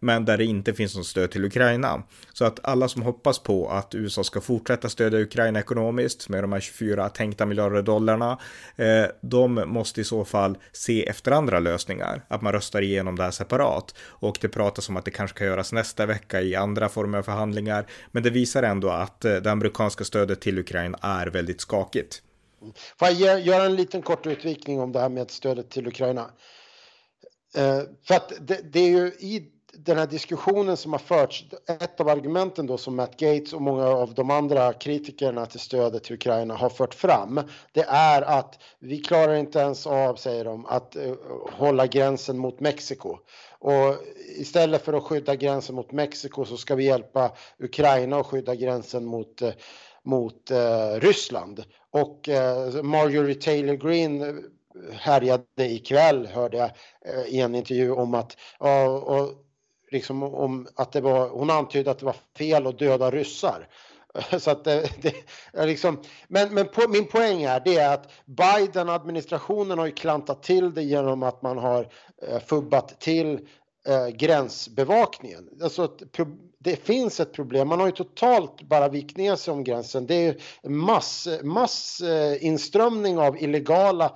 Men 0.00 0.24
där 0.24 0.38
det 0.38 0.44
inte 0.44 0.74
finns 0.74 0.96
något 0.96 1.06
stöd 1.06 1.30
till 1.30 1.44
Ukraina. 1.44 2.02
Så 2.32 2.44
att 2.44 2.60
alla 2.62 2.88
som 2.88 3.02
hoppas 3.02 3.38
på 3.38 3.68
att 3.68 3.94
USA 3.94 4.24
ska 4.24 4.40
fortsätta 4.40 4.88
stödja 4.88 5.20
Ukraina 5.20 5.58
ekonomiskt 5.58 6.28
med 6.28 6.44
de 6.44 6.52
här 6.52 6.60
24 6.60 7.08
tänkta 7.08 7.46
miljarder 7.46 7.82
dollarna, 7.82 8.38
de 9.20 9.54
måste 9.66 10.00
i 10.00 10.04
så 10.04 10.24
fall 10.24 10.58
se 10.72 11.08
efter 11.08 11.32
andra 11.32 11.58
lösningar, 11.58 12.22
att 12.28 12.42
man 12.42 12.52
röstar 12.52 12.82
igenom 12.82 13.16
det 13.16 13.22
här 13.22 13.30
separat. 13.30 13.94
Och 14.00 14.38
det 14.40 14.48
pratas 14.48 14.88
om 14.88 14.96
att 14.96 15.04
det 15.04 15.10
kanske 15.10 15.38
kan 15.38 15.46
göras 15.46 15.72
nästa 15.72 16.06
vecka 16.06 16.40
i 16.40 16.54
andra 16.54 16.88
former 16.88 17.18
av 17.18 17.22
förhandlingar, 17.22 17.86
men 18.10 18.22
det 18.22 18.30
visar 18.30 18.62
ändå 18.62 18.90
att 18.90 19.20
det 19.20 19.50
amerikanska 19.50 20.04
stödet 20.04 20.40
till 20.40 20.58
Ukraina 20.58 20.98
är 21.02 21.26
väldigt 21.26 21.60
skakigt. 21.60 22.22
Får 22.98 23.08
jag 23.08 23.40
göra 23.40 23.64
en 23.64 23.76
liten 23.76 24.02
kort 24.02 24.26
utvikning 24.26 24.80
om 24.80 24.92
det 24.92 25.00
här 25.00 25.08
med 25.08 25.30
stödet 25.30 25.70
till 25.70 25.86
Ukraina? 25.86 26.30
Eh, 27.56 27.80
för 28.06 28.14
att 28.14 28.32
det, 28.40 28.72
det, 28.72 28.80
är 28.80 28.88
ju 28.88 29.06
i 29.06 29.52
den 29.72 29.98
här 29.98 30.06
diskussionen 30.06 30.76
som 30.76 30.92
har 30.92 30.98
förts, 30.98 31.44
ett 31.66 32.00
av 32.00 32.08
argumenten 32.08 32.66
då 32.66 32.78
som 32.78 32.96
Matt 32.96 33.16
Gates 33.16 33.52
och 33.52 33.62
många 33.62 33.86
av 33.86 34.14
de 34.14 34.30
andra 34.30 34.72
kritikerna 34.72 35.46
till 35.46 35.60
stödet 35.60 36.04
till 36.04 36.14
Ukraina 36.14 36.54
har 36.54 36.70
fört 36.70 36.94
fram, 36.94 37.40
det 37.72 37.84
är 37.88 38.22
att 38.22 38.58
vi 38.78 38.98
klarar 38.98 39.34
inte 39.34 39.58
ens 39.58 39.86
av, 39.86 40.16
säger 40.16 40.44
de, 40.44 40.66
att 40.66 40.96
eh, 40.96 41.14
hålla 41.52 41.86
gränsen 41.86 42.38
mot 42.38 42.60
Mexiko. 42.60 43.18
Och 43.58 43.96
istället 44.36 44.82
för 44.82 44.92
att 44.92 45.02
skydda 45.02 45.34
gränsen 45.36 45.74
mot 45.74 45.92
Mexiko 45.92 46.44
så 46.44 46.56
ska 46.56 46.74
vi 46.74 46.84
hjälpa 46.84 47.32
Ukraina 47.58 48.16
att 48.16 48.26
skydda 48.26 48.54
gränsen 48.54 49.04
mot 49.04 49.42
eh, 49.42 49.52
mot 50.04 50.50
eh, 50.50 51.00
Ryssland. 51.00 51.64
Och 51.90 52.28
eh, 52.28 52.82
Marjorie 52.82 53.34
Taylor 53.34 53.74
Greene 53.74 54.28
eh, 54.28 54.34
härjade 54.92 55.44
ikväll 55.56 56.26
hörde 56.26 56.56
jag 56.56 56.70
eh, 57.06 57.34
i 57.34 57.40
en 57.40 57.54
intervju 57.54 57.92
om 57.92 58.14
att, 58.14 58.36
och, 58.58 59.02
och 59.02 59.32
liksom 59.90 60.22
om 60.22 60.68
att 60.74 60.92
det 60.92 61.00
var, 61.00 61.28
hon 61.28 61.50
antydde 61.50 61.90
att 61.90 61.98
det 61.98 62.06
var 62.06 62.16
fel 62.38 62.66
att 62.66 62.78
döda 62.78 63.10
ryssar. 63.10 63.68
Så 64.38 64.50
att 64.50 64.64
det, 64.64 64.90
det 65.02 65.14
är 65.52 65.66
liksom, 65.66 66.02
men 66.28 66.54
men 66.54 66.68
på, 66.68 66.88
min 66.88 67.06
poäng 67.06 67.42
är 67.42 67.62
det 67.64 67.76
är 67.76 67.94
att 67.94 68.10
Biden-administrationen 68.24 69.78
har 69.78 69.86
ju 69.86 69.92
klantat 69.92 70.42
till 70.42 70.74
det 70.74 70.82
genom 70.82 71.22
att 71.22 71.42
man 71.42 71.58
har 71.58 71.88
eh, 72.28 72.40
fubbat 72.40 73.00
till 73.00 73.48
eh, 73.88 74.08
gränsbevakningen. 74.08 75.48
Alltså 75.62 75.82
att, 75.82 76.02
det 76.58 76.76
finns 76.76 77.20
ett 77.20 77.32
problem. 77.32 77.68
Man 77.68 77.80
har 77.80 77.86
ju 77.86 77.92
totalt 77.92 78.62
bara 78.62 78.88
vikt 78.88 79.16
ner 79.16 79.36
sig 79.36 79.52
om 79.52 79.64
gränsen. 79.64 80.06
Det 80.06 80.14
är 80.26 80.36
mass, 80.68 81.28
massinströmning 81.42 83.18
av 83.18 83.42
illegala 83.42 84.12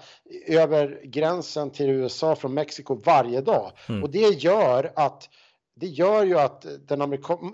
över 0.47 1.01
gränsen 1.05 1.71
till 1.71 1.91
USA 1.91 2.37
från 2.37 2.55
Mexiko 2.55 2.95
varje 2.95 3.41
dag. 3.41 3.73
Mm. 3.89 4.03
Och 4.03 4.11
det 4.11 4.43
gör 4.43 4.93
att 4.97 5.29
det 5.81 5.87
gör 5.87 6.25
ju 6.25 6.39
att 6.39 6.67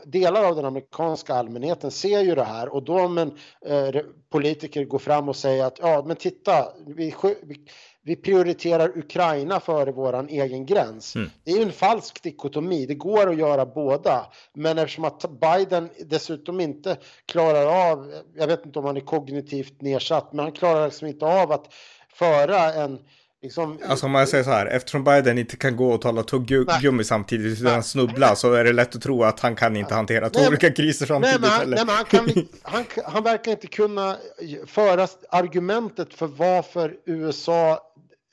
delar 0.04 0.44
av 0.44 0.56
den 0.56 0.64
amerikanska 0.64 1.34
allmänheten 1.34 1.90
ser 1.90 2.20
ju 2.20 2.34
det 2.34 2.44
här 2.44 2.68
och 2.68 2.82
då 2.82 3.00
om 3.00 3.18
en 3.18 3.38
eh, 3.66 4.02
politiker 4.30 4.84
går 4.84 4.98
fram 4.98 5.28
och 5.28 5.36
säger 5.36 5.64
att 5.64 5.78
ja 5.78 6.04
men 6.06 6.16
titta 6.16 6.68
vi, 6.86 7.14
vi, 7.42 7.56
vi 8.04 8.16
prioriterar 8.16 8.98
Ukraina 8.98 9.60
före 9.60 9.92
våran 9.92 10.28
egen 10.28 10.66
gräns. 10.66 11.16
Mm. 11.16 11.30
Det 11.44 11.50
är 11.50 11.56
ju 11.56 11.62
en 11.62 11.72
falsk 11.72 12.22
dikotomi, 12.22 12.86
det 12.86 12.94
går 12.94 13.30
att 13.30 13.38
göra 13.38 13.66
båda. 13.66 14.26
Men 14.54 14.78
eftersom 14.78 15.04
att 15.04 15.40
Biden 15.40 15.90
dessutom 16.06 16.60
inte 16.60 16.96
klarar 17.26 17.90
av, 17.90 18.12
jag 18.36 18.46
vet 18.46 18.66
inte 18.66 18.78
om 18.78 18.84
han 18.84 18.96
är 18.96 19.00
kognitivt 19.00 19.80
nedsatt, 19.80 20.32
men 20.32 20.44
han 20.44 20.52
klarar 20.52 20.84
liksom 20.84 21.08
inte 21.08 21.26
av 21.26 21.52
att 21.52 21.74
föra 22.08 22.72
en 22.72 22.98
Liksom... 23.42 23.78
Alltså 23.88 24.06
om 24.06 24.12
man 24.12 24.26
säger 24.26 24.44
så 24.44 24.50
här, 24.50 24.66
eftersom 24.66 25.04
Biden 25.04 25.38
inte 25.38 25.56
kan 25.56 25.76
gå 25.76 25.92
och 25.92 26.00
tala 26.00 26.22
tuggummi 26.22 27.04
samtidigt 27.04 27.60
utan 27.60 27.72
han 27.72 27.82
snubblar 27.82 28.34
så 28.34 28.52
är 28.52 28.64
det 28.64 28.72
lätt 28.72 28.96
att 28.96 29.02
tro 29.02 29.24
att 29.24 29.40
han 29.40 29.56
kan 29.56 29.76
inte 29.76 29.94
hantera 29.94 30.30
två 30.30 30.40
olika 30.48 30.70
kriser 30.70 31.06
samtidigt. 31.06 31.40
Nej, 31.40 31.50
men, 31.50 31.78
han, 31.78 31.86
nej, 31.86 31.96
han, 31.96 32.04
kan, 32.04 32.48
han, 32.62 32.84
han 33.04 33.22
verkar 33.22 33.52
inte 33.52 33.66
kunna 33.66 34.16
föra 34.66 35.08
argumentet 35.30 36.14
för 36.14 36.26
varför 36.26 36.94
USA 37.06 37.91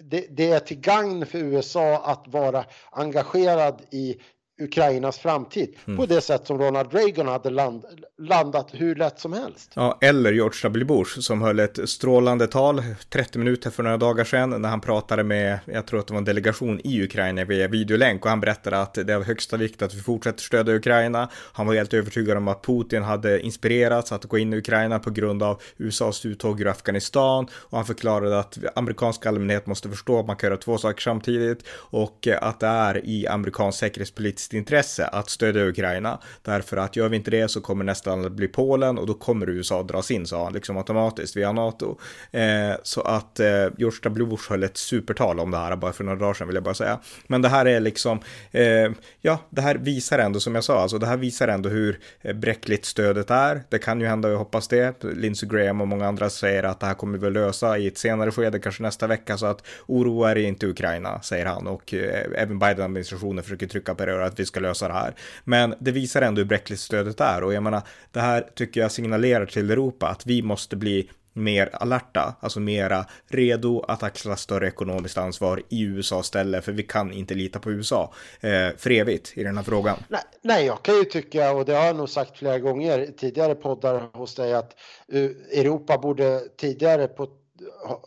det, 0.10 0.26
det, 0.30 0.52
är 0.52 0.60
till 0.60 0.80
gagn 0.80 1.26
för 1.26 1.38
USA 1.38 1.98
att 2.06 2.28
vara 2.28 2.66
engagerad 2.92 3.82
i 3.92 4.18
Ukrainas 4.60 5.18
framtid 5.18 5.76
mm. 5.86 5.98
på 5.98 6.06
det 6.06 6.22
sätt 6.22 6.48
som 6.48 6.58
Ronald 6.58 6.94
Reagan 6.94 7.28
hade 7.28 7.50
land, 7.50 7.86
landat 8.18 8.70
hur 8.72 8.96
lätt 8.96 9.20
som 9.20 9.34
helst. 9.34 9.72
Ja, 9.76 9.98
eller 10.02 10.34
George 10.34 10.60
W. 10.64 10.86
Bush 10.86 11.20
som 11.20 11.42
höll 11.42 11.60
ett 11.60 11.90
strålande 11.90 12.48
tal 12.48 12.84
30 13.10 13.40
minuter 13.40 13.70
för 13.70 13.84
några 13.84 13.98
dagar 13.98 14.24
sedan 14.24 14.62
när 14.62 14.70
han 14.70 14.82
pratade 14.82 15.24
med, 15.24 15.60
jag 15.66 15.86
tror 15.86 16.00
att 16.00 16.08
det 16.08 16.14
var 16.14 16.18
en 16.18 16.26
delegation 16.26 16.82
i 16.84 17.04
Ukraina 17.04 17.46
via 17.46 17.68
videolänk 17.68 18.24
och 18.24 18.30
han 18.30 18.40
berättade 18.40 18.82
att 18.82 18.94
det 18.94 19.10
är 19.10 19.16
av 19.16 19.24
högsta 19.24 19.58
vikt 19.58 19.82
att 19.82 19.94
vi 19.94 20.02
fortsätter 20.02 20.42
stödja 20.42 20.76
Ukraina. 20.76 21.30
Han 21.54 21.68
var 21.68 21.74
helt 21.74 21.94
övertygad 21.94 22.38
om 22.38 22.48
att 22.48 22.66
Putin 22.66 23.04
hade 23.04 23.42
inspirerats 23.42 24.12
att 24.12 24.26
gå 24.26 24.38
in 24.38 24.54
i 24.54 24.58
Ukraina 24.58 25.00
på 25.00 25.10
grund 25.10 25.44
av 25.44 25.62
USAs 25.78 26.26
uttåg 26.26 26.62
ur 26.62 26.68
Afghanistan 26.68 27.48
och 27.54 27.78
han 27.78 27.86
förklarade 27.86 28.40
att 28.40 28.58
amerikansk 28.76 29.26
allmänhet 29.26 29.66
måste 29.66 29.90
förstå 29.90 30.20
att 30.20 30.28
man 30.28 30.36
kan 30.36 30.48
göra 30.48 30.58
två 30.58 30.78
saker 30.78 31.02
samtidigt 31.02 31.64
och 31.72 32.28
att 32.42 32.60
det 32.60 32.68
är 32.68 33.06
i 33.06 33.28
amerikansk 33.28 33.80
säkerhetspolitisk 33.80 34.49
vinstintresse 34.54 34.80
intresse 34.80 35.08
att 35.08 35.30
stödja 35.30 35.68
Ukraina. 35.68 36.20
Därför 36.42 36.78
att 36.78 36.96
gör 36.96 37.10
vi 37.10 37.16
inte 37.16 37.32
det 37.32 37.48
så 37.48 37.62
kommer 37.62 37.84
nästa 37.84 38.10
land 38.10 38.26
att 38.26 38.32
bli 38.32 38.48
Polen 38.48 38.98
och 38.98 39.08
då 39.08 39.14
kommer 39.14 39.50
USA 39.50 39.84
dras 39.84 40.12
in, 40.12 40.26
sa 40.26 40.44
han, 40.44 40.54
liksom 40.54 40.78
automatiskt 40.78 41.38
via 41.38 41.52
NATO. 41.52 41.98
Eh, 42.32 42.76
så 42.84 43.02
att 43.02 43.40
eh, 43.40 43.48
George 43.78 44.00
W. 44.04 44.26
Bush 44.26 44.50
höll 44.50 44.64
ett 44.64 44.78
supertal 44.78 45.40
om 45.40 45.52
det 45.52 45.58
här 45.58 45.76
bara 45.76 45.94
för 45.94 46.04
några 46.04 46.20
dagar 46.20 46.34
sedan 46.34 46.48
vill 46.48 46.56
jag 46.56 46.64
bara 46.64 46.74
säga. 46.74 47.00
Men 47.28 47.42
det 47.42 47.50
här 47.50 47.66
är 47.66 47.80
liksom, 47.80 48.20
eh, 48.52 48.92
ja, 49.22 49.40
det 49.50 49.62
här 49.62 49.76
visar 49.76 50.20
ändå 50.20 50.40
som 50.40 50.56
jag 50.56 50.64
sa, 50.64 50.82
alltså 50.82 50.98
det 50.98 51.08
här 51.08 51.18
visar 51.18 51.48
ändå 51.48 51.70
hur 51.70 52.00
eh, 52.22 52.36
bräckligt 52.36 52.86
stödet 52.86 53.32
är. 53.32 53.62
Det 53.70 53.80
kan 53.80 54.02
ju 54.02 54.08
hända, 54.08 54.30
jag 54.30 54.38
hoppas 54.38 54.68
det. 54.68 55.04
Lindsey 55.04 55.50
Graham 55.50 55.82
och 55.82 55.88
många 55.88 56.08
andra 56.08 56.30
säger 56.30 56.64
att 56.64 56.80
det 56.80 56.86
här 56.86 56.94
kommer 56.94 57.18
vi 57.18 57.30
lösa 57.30 57.78
i 57.78 57.88
ett 57.88 57.98
senare 57.98 58.32
skede, 58.32 58.60
kanske 58.60 58.84
nästa 58.84 59.08
vecka, 59.08 59.38
så 59.38 59.46
att 59.46 59.64
oroa 59.88 60.32
er 60.32 60.36
inte 60.36 60.68
Ukraina, 60.68 61.22
säger 61.22 61.46
han. 61.46 61.68
Och 61.68 61.94
eh, 61.94 62.26
även 62.36 62.60
Biden-administrationen 62.60 63.44
försöker 63.44 63.68
trycka 63.68 63.96
på 63.96 64.06
det 64.06 64.26
att 64.26 64.39
vi 64.40 64.46
ska 64.46 64.60
lösa 64.60 64.88
det 64.88 64.94
här. 64.94 65.16
Men 65.44 65.76
det 65.80 65.92
visar 65.92 66.22
ändå 66.22 66.40
hur 66.40 66.46
bräckligt 66.46 66.80
stödet 66.80 67.20
är 67.20 67.44
och 67.44 67.54
jag 67.54 67.64
menar, 67.64 67.82
det 68.12 68.20
här 68.20 68.50
tycker 68.56 68.82
jag 68.82 68.92
signalerar 68.92 69.46
till 69.46 69.72
Europa 69.72 70.08
att 70.08 70.26
vi 70.26 70.42
måste 70.42 70.76
bli 70.76 71.10
mer 71.34 71.70
alerta, 71.74 72.36
alltså 72.40 72.60
mera 72.60 73.06
redo 73.28 73.86
att 73.88 74.04
axla 74.04 74.36
större 74.36 74.68
ekonomiskt 74.68 75.18
ansvar 75.18 75.64
i 75.70 75.82
USA 75.82 76.24
ställe, 76.24 76.62
för 76.62 76.72
vi 76.72 76.84
kan 76.84 77.14
inte 77.14 77.34
lita 77.34 77.60
på 77.60 77.72
USA 77.72 78.14
eh, 78.40 78.78
för 78.78 78.92
evigt 78.92 79.38
i 79.38 79.44
den 79.44 79.58
här 79.58 79.64
frågan. 79.64 79.98
Nej, 80.08 80.22
nej, 80.42 80.66
jag 80.66 80.84
kan 80.84 80.96
ju 80.96 81.04
tycka, 81.04 81.52
och 81.52 81.66
det 81.66 81.74
har 81.74 81.86
jag 81.86 81.96
nog 81.96 82.10
sagt 82.10 82.38
flera 82.38 82.60
gånger 82.60 83.00
i 83.00 83.12
tidigare 83.12 83.56
poddar 83.56 84.10
hos 84.14 84.36
dig, 84.36 84.54
att 84.54 84.76
eh, 85.12 85.60
Europa 85.60 85.98
borde 85.98 86.40
tidigare 86.58 87.08
på 87.08 87.28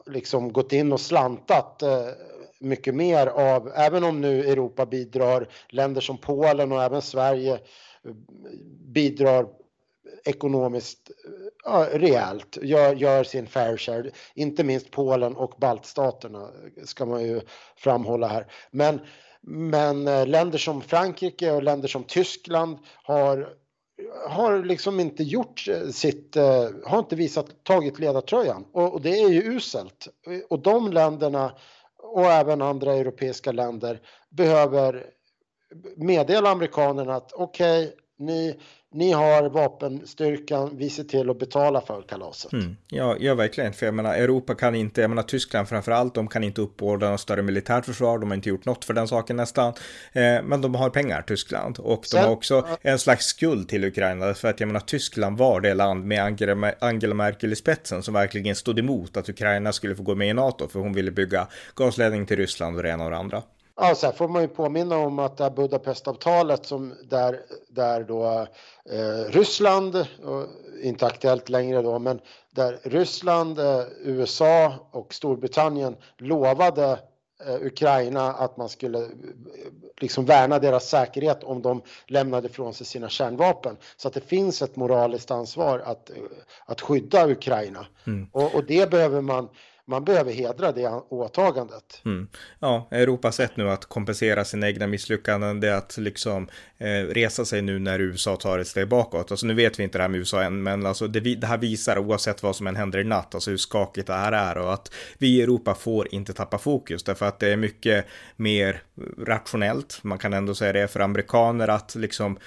liksom 0.07 0.53
gått 0.53 0.73
in 0.73 0.93
och 0.93 1.01
slantat 1.01 1.83
eh, 1.83 2.07
mycket 2.63 2.95
mer 2.95 3.27
av, 3.27 3.73
även 3.75 4.05
om 4.05 4.21
nu 4.21 4.41
Europa 4.41 4.87
bidrar, 4.87 5.49
länder 5.69 6.01
som 6.01 6.19
Polen 6.19 6.73
och 6.73 6.83
även 6.83 7.03
Sverige 7.03 7.53
eh, 7.53 8.13
bidrar 8.93 9.47
ekonomiskt 10.25 11.11
eh, 11.11 11.31
ja, 11.65 11.87
rejält, 11.93 12.59
gör, 12.63 12.95
gör, 12.95 13.25
sin 13.25 13.47
fair 13.47 13.77
share. 13.77 14.11
Inte 14.35 14.65
minst 14.65 14.91
Polen 14.91 15.37
och 15.37 15.55
baltstaterna 15.59 16.43
eh, 16.43 16.85
ska 16.85 17.07
man 17.07 17.23
ju 17.23 17.41
framhålla 17.77 18.29
här. 18.29 18.47
Men 18.71 19.01
men 19.45 20.05
länder 20.05 20.59
som 20.59 20.83
Frankrike 20.83 21.53
och 21.53 21.63
länder 21.63 21.89
som 21.89 22.05
Tyskland 22.05 22.79
har 23.03 23.49
har 24.29 24.65
liksom 24.65 25.01
inte 25.01 25.23
gjort 25.23 25.69
sitt, 25.91 26.37
har 26.85 26.99
inte 26.99 27.17
visat, 27.17 27.65
tagit 27.65 27.99
ledartröjan 27.99 28.65
och, 28.73 28.93
och 28.93 29.01
det 29.01 29.21
är 29.21 29.29
ju 29.29 29.43
uselt. 29.43 30.09
Och 30.51 30.59
de 30.59 30.93
länderna 30.93 31.53
och 32.13 32.25
även 32.25 32.63
andra 32.63 32.95
europeiska 32.95 33.53
länder 33.53 34.01
behöver 34.31 35.07
meddela 35.97 36.51
amerikanerna 36.51 37.15
att 37.15 37.33
okej, 37.33 37.85
okay, 37.85 37.97
ni, 38.19 38.61
ni 38.93 39.13
har 39.13 39.49
vapenstyrkan, 39.49 40.77
vi 40.77 40.91
ser 40.91 41.05
till 41.05 41.31
att 41.31 41.39
betala 41.39 41.81
för 41.81 42.03
kalaset. 42.03 42.53
Mm. 42.53 42.77
Ja, 42.89 43.17
ja, 43.21 43.35
verkligen. 43.35 43.73
För 43.73 43.87
jag 43.87 43.95
menar, 43.95 44.15
Europa 44.15 44.55
kan 44.55 44.75
inte, 44.75 45.01
jag 45.01 45.09
menar 45.09 45.23
Tyskland 45.23 45.69
framför 45.69 45.93
allt, 45.93 46.15
de 46.15 46.29
kan 46.29 46.45
inte 46.45 46.61
uppbåda 46.61 47.11
något 47.11 47.21
större 47.21 47.43
militärt 47.43 47.85
försvar, 47.85 48.19
de 48.19 48.31
har 48.31 48.35
inte 48.35 48.49
gjort 48.49 48.65
något 48.65 48.85
för 48.85 48.95
den 48.95 49.09
saken 49.09 49.37
nästan. 49.37 49.73
Eh, 50.13 50.43
men 50.43 50.61
de 50.61 50.75
har 50.75 50.91
pengar, 50.91 51.23
Tyskland. 51.23 51.79
Och 51.79 52.05
de 52.13 52.19
har 52.19 52.31
också 52.31 52.67
en 52.83 52.99
slags 52.99 53.27
skuld 53.27 53.69
till 53.69 53.85
Ukraina, 53.85 54.35
för 54.35 54.49
att 54.49 54.61
jag 54.61 54.67
menar, 54.67 54.81
Tyskland 54.81 55.39
var 55.39 55.61
det 55.61 55.75
land 55.75 56.05
med 56.05 56.25
Angela, 56.25 56.75
Angela 56.81 57.15
Merkel 57.15 57.53
i 57.53 57.57
spetsen 57.57 58.03
som 58.03 58.15
verkligen 58.15 58.57
stod 58.57 58.79
emot 58.79 59.17
att 59.17 59.29
Ukraina 59.29 59.73
skulle 59.73 59.97
få 59.97 60.03
gå 60.03 60.15
med 60.15 60.29
i 60.29 60.33
NATO, 60.33 60.69
för 60.69 60.81
hon 60.81 60.93
ville 60.93 61.11
bygga 61.11 61.47
gasledning 61.77 62.27
till 62.27 62.37
Ryssland 62.37 62.77
och 62.77 62.83
det 62.83 62.89
ena 62.89 63.05
och 63.05 63.11
det 63.11 63.17
andra. 63.17 63.43
Ja, 63.77 63.95
så 63.95 64.07
här 64.07 64.13
får 64.13 64.29
man 64.29 64.43
ju 64.43 64.49
påminna 64.49 64.97
om 64.99 65.19
att 65.19 65.37
det 65.37 65.45
här 65.45 65.51
Budapestavtalet 65.51 66.67
som 66.67 66.95
där, 67.05 67.41
där 67.69 68.05
då 68.05 68.47
eh, 68.91 69.33
Ryssland, 69.33 69.97
och 69.97 70.47
inte 70.83 71.07
aktuellt 71.07 71.49
längre 71.49 71.83
då, 71.83 71.99
men 71.99 72.21
där 72.51 72.81
Ryssland, 72.83 73.59
eh, 73.59 73.83
USA 74.05 74.75
och 74.91 75.15
Storbritannien 75.15 75.97
lovade 76.19 76.99
eh, 77.47 77.67
Ukraina 77.67 78.33
att 78.33 78.57
man 78.57 78.69
skulle 78.69 78.99
eh, 78.99 79.09
liksom 80.01 80.25
värna 80.25 80.59
deras 80.59 80.89
säkerhet 80.89 81.45
om 81.45 81.63
de 81.63 81.83
lämnade 82.07 82.49
ifrån 82.49 82.75
sig 82.75 82.87
sina 82.87 83.09
kärnvapen. 83.09 83.77
Så 83.97 84.09
att 84.09 84.15
det 84.15 84.21
finns 84.29 84.63
ett 84.63 84.77
moraliskt 84.77 85.31
ansvar 85.31 85.79
att, 85.79 86.11
eh, 86.11 86.17
att 86.67 86.81
skydda 86.81 87.29
Ukraina. 87.29 87.87
Mm. 88.07 88.29
Och, 88.33 88.55
och 88.55 88.65
det 88.65 88.91
behöver 88.91 89.21
man 89.21 89.49
man 89.93 90.05
behöver 90.05 90.33
hedra 90.33 90.73
det 90.73 90.89
åtagandet. 91.09 92.03
Mm. 92.05 92.29
Ja, 92.59 92.89
Europas 92.91 93.37
sätt 93.37 93.57
nu 93.57 93.71
att 93.71 93.85
kompensera 93.85 94.45
sina 94.45 94.69
egna 94.69 94.87
misslyckanden, 94.87 95.61
det 95.61 95.69
är 95.69 95.75
att 95.75 95.99
liksom 95.99 96.49
eh, 96.79 96.87
resa 96.87 97.45
sig 97.45 97.63
nu 97.63 97.79
när 97.79 97.99
USA 97.99 98.37
tar 98.37 98.59
ett 98.59 98.67
steg 98.67 98.89
bakåt. 98.89 99.31
Alltså 99.31 99.47
nu 99.47 99.55
vet 99.55 99.79
vi 99.79 99.83
inte 99.83 99.99
det 99.99 100.03
här 100.03 100.09
med 100.09 100.19
USA 100.19 100.43
än, 100.43 100.63
men 100.63 100.87
alltså 100.87 101.09
det, 101.09 101.21
det 101.21 101.47
här 101.47 101.59
visar 101.59 101.99
oavsett 101.99 102.43
vad 102.43 102.57
som 102.57 102.67
än 102.67 102.77
händer 102.77 102.99
i 102.99 103.05
natt, 103.05 103.35
alltså 103.35 103.51
hur 103.51 103.57
skakigt 103.57 104.07
det 104.07 104.13
här 104.13 104.33
är 104.33 104.59
och 104.59 104.73
att 104.73 104.93
vi 105.19 105.39
i 105.39 105.43
Europa 105.43 105.75
får 105.75 106.15
inte 106.15 106.33
tappa 106.33 106.59
fokus, 106.59 107.03
därför 107.03 107.27
att 107.27 107.39
det 107.39 107.49
är 107.49 107.57
mycket 107.57 108.07
mer 108.37 108.83
rationellt, 109.19 109.99
man 110.03 110.19
kan 110.19 110.33
ändå 110.33 110.55
säga 110.55 110.73
det, 110.73 110.89
för 110.89 111.01
amerikaner 111.01 111.69
att 111.69 111.95
liksom 111.95 112.39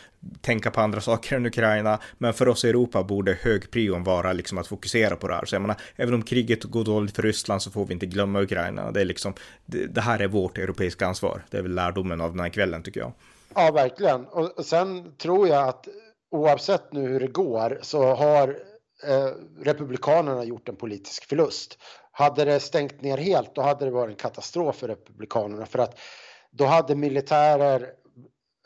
tänka 0.41 0.71
på 0.71 0.81
andra 0.81 1.01
saker 1.11 1.35
än 1.35 1.45
Ukraina. 1.45 1.99
Men 2.17 2.33
för 2.33 2.47
oss 2.47 2.65
i 2.65 2.69
Europa 2.69 3.03
borde 3.03 3.37
högprion 3.41 4.03
vara 4.03 4.33
liksom 4.33 4.57
att 4.57 4.67
fokusera 4.67 5.15
på 5.15 5.27
det 5.27 5.33
här. 5.33 5.45
Så 5.45 5.55
jag 5.55 5.61
menar, 5.61 5.77
även 5.95 6.13
om 6.13 6.23
kriget 6.23 6.63
går 6.63 6.83
dåligt 6.83 7.15
för 7.15 7.23
Ryssland 7.23 7.61
så 7.61 7.71
får 7.71 7.85
vi 7.85 7.93
inte 7.93 8.05
glömma 8.05 8.41
Ukraina. 8.41 8.91
Det 8.91 9.01
är 9.01 9.05
liksom, 9.05 9.33
det, 9.65 9.87
det 9.87 10.01
här 10.01 10.19
är 10.19 10.27
vårt 10.27 10.57
europeiska 10.57 11.07
ansvar. 11.07 11.45
Det 11.49 11.57
är 11.57 11.61
väl 11.61 11.75
lärdomen 11.75 12.21
av 12.21 12.31
den 12.31 12.39
här 12.39 12.49
kvällen 12.49 12.83
tycker 12.83 12.99
jag. 12.99 13.11
Ja, 13.55 13.71
verkligen. 13.71 14.25
Och 14.25 14.65
sen 14.65 15.15
tror 15.17 15.47
jag 15.47 15.67
att 15.67 15.87
oavsett 16.31 16.93
nu 16.93 17.07
hur 17.07 17.19
det 17.19 17.27
går 17.27 17.79
så 17.81 18.15
har 18.15 18.47
eh, 19.07 19.29
Republikanerna 19.63 20.43
gjort 20.43 20.69
en 20.69 20.75
politisk 20.75 21.29
förlust. 21.29 21.77
Hade 22.11 22.45
det 22.45 22.59
stängt 22.59 23.01
ner 23.01 23.17
helt, 23.17 23.55
då 23.55 23.61
hade 23.61 23.85
det 23.85 23.91
varit 23.91 24.09
en 24.09 24.15
katastrof 24.15 24.75
för 24.75 24.87
Republikanerna 24.87 25.65
för 25.65 25.79
att 25.79 25.99
då 26.51 26.65
hade 26.65 26.95
militärer 26.95 27.91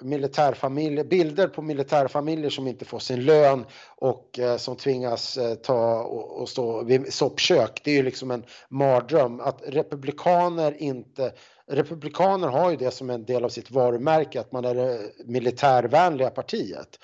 militärfamiljer, 0.01 1.03
bilder 1.03 1.48
på 1.48 1.62
militärfamiljer 1.62 2.50
som 2.50 2.68
inte 2.68 2.86
får 2.86 3.00
sin 3.00 3.25
lön 3.25 3.65
och 3.88 4.39
eh, 4.39 4.58
som 4.58 4.75
tvingas 4.75 5.38
eh, 5.38 5.56
ta 5.56 6.03
och, 6.03 6.41
och, 6.41 6.50
stå 6.50 6.84
vid 6.84 7.13
soppkök. 7.13 7.82
Det 7.84 7.91
är 7.91 7.96
ju 7.96 8.03
liksom 8.03 8.32
en 8.32 8.44
mardröm 8.70 9.39
att 9.39 9.62
republikaner 9.68 10.82
inte 10.82 11.34
Republikaner 11.72 12.48
har 12.48 12.72
ju 12.72 12.77
det 12.77 12.91
som 12.91 13.10
en 13.10 13.25
del 13.25 13.46
av 13.46 13.50
sitt 13.50 13.72
varumärke 13.72 14.39
att 14.39 14.51
man 14.51 14.65
är 14.65 14.75
det 14.75 15.00
militärvänliga 15.25 16.29
partiet 16.29 17.00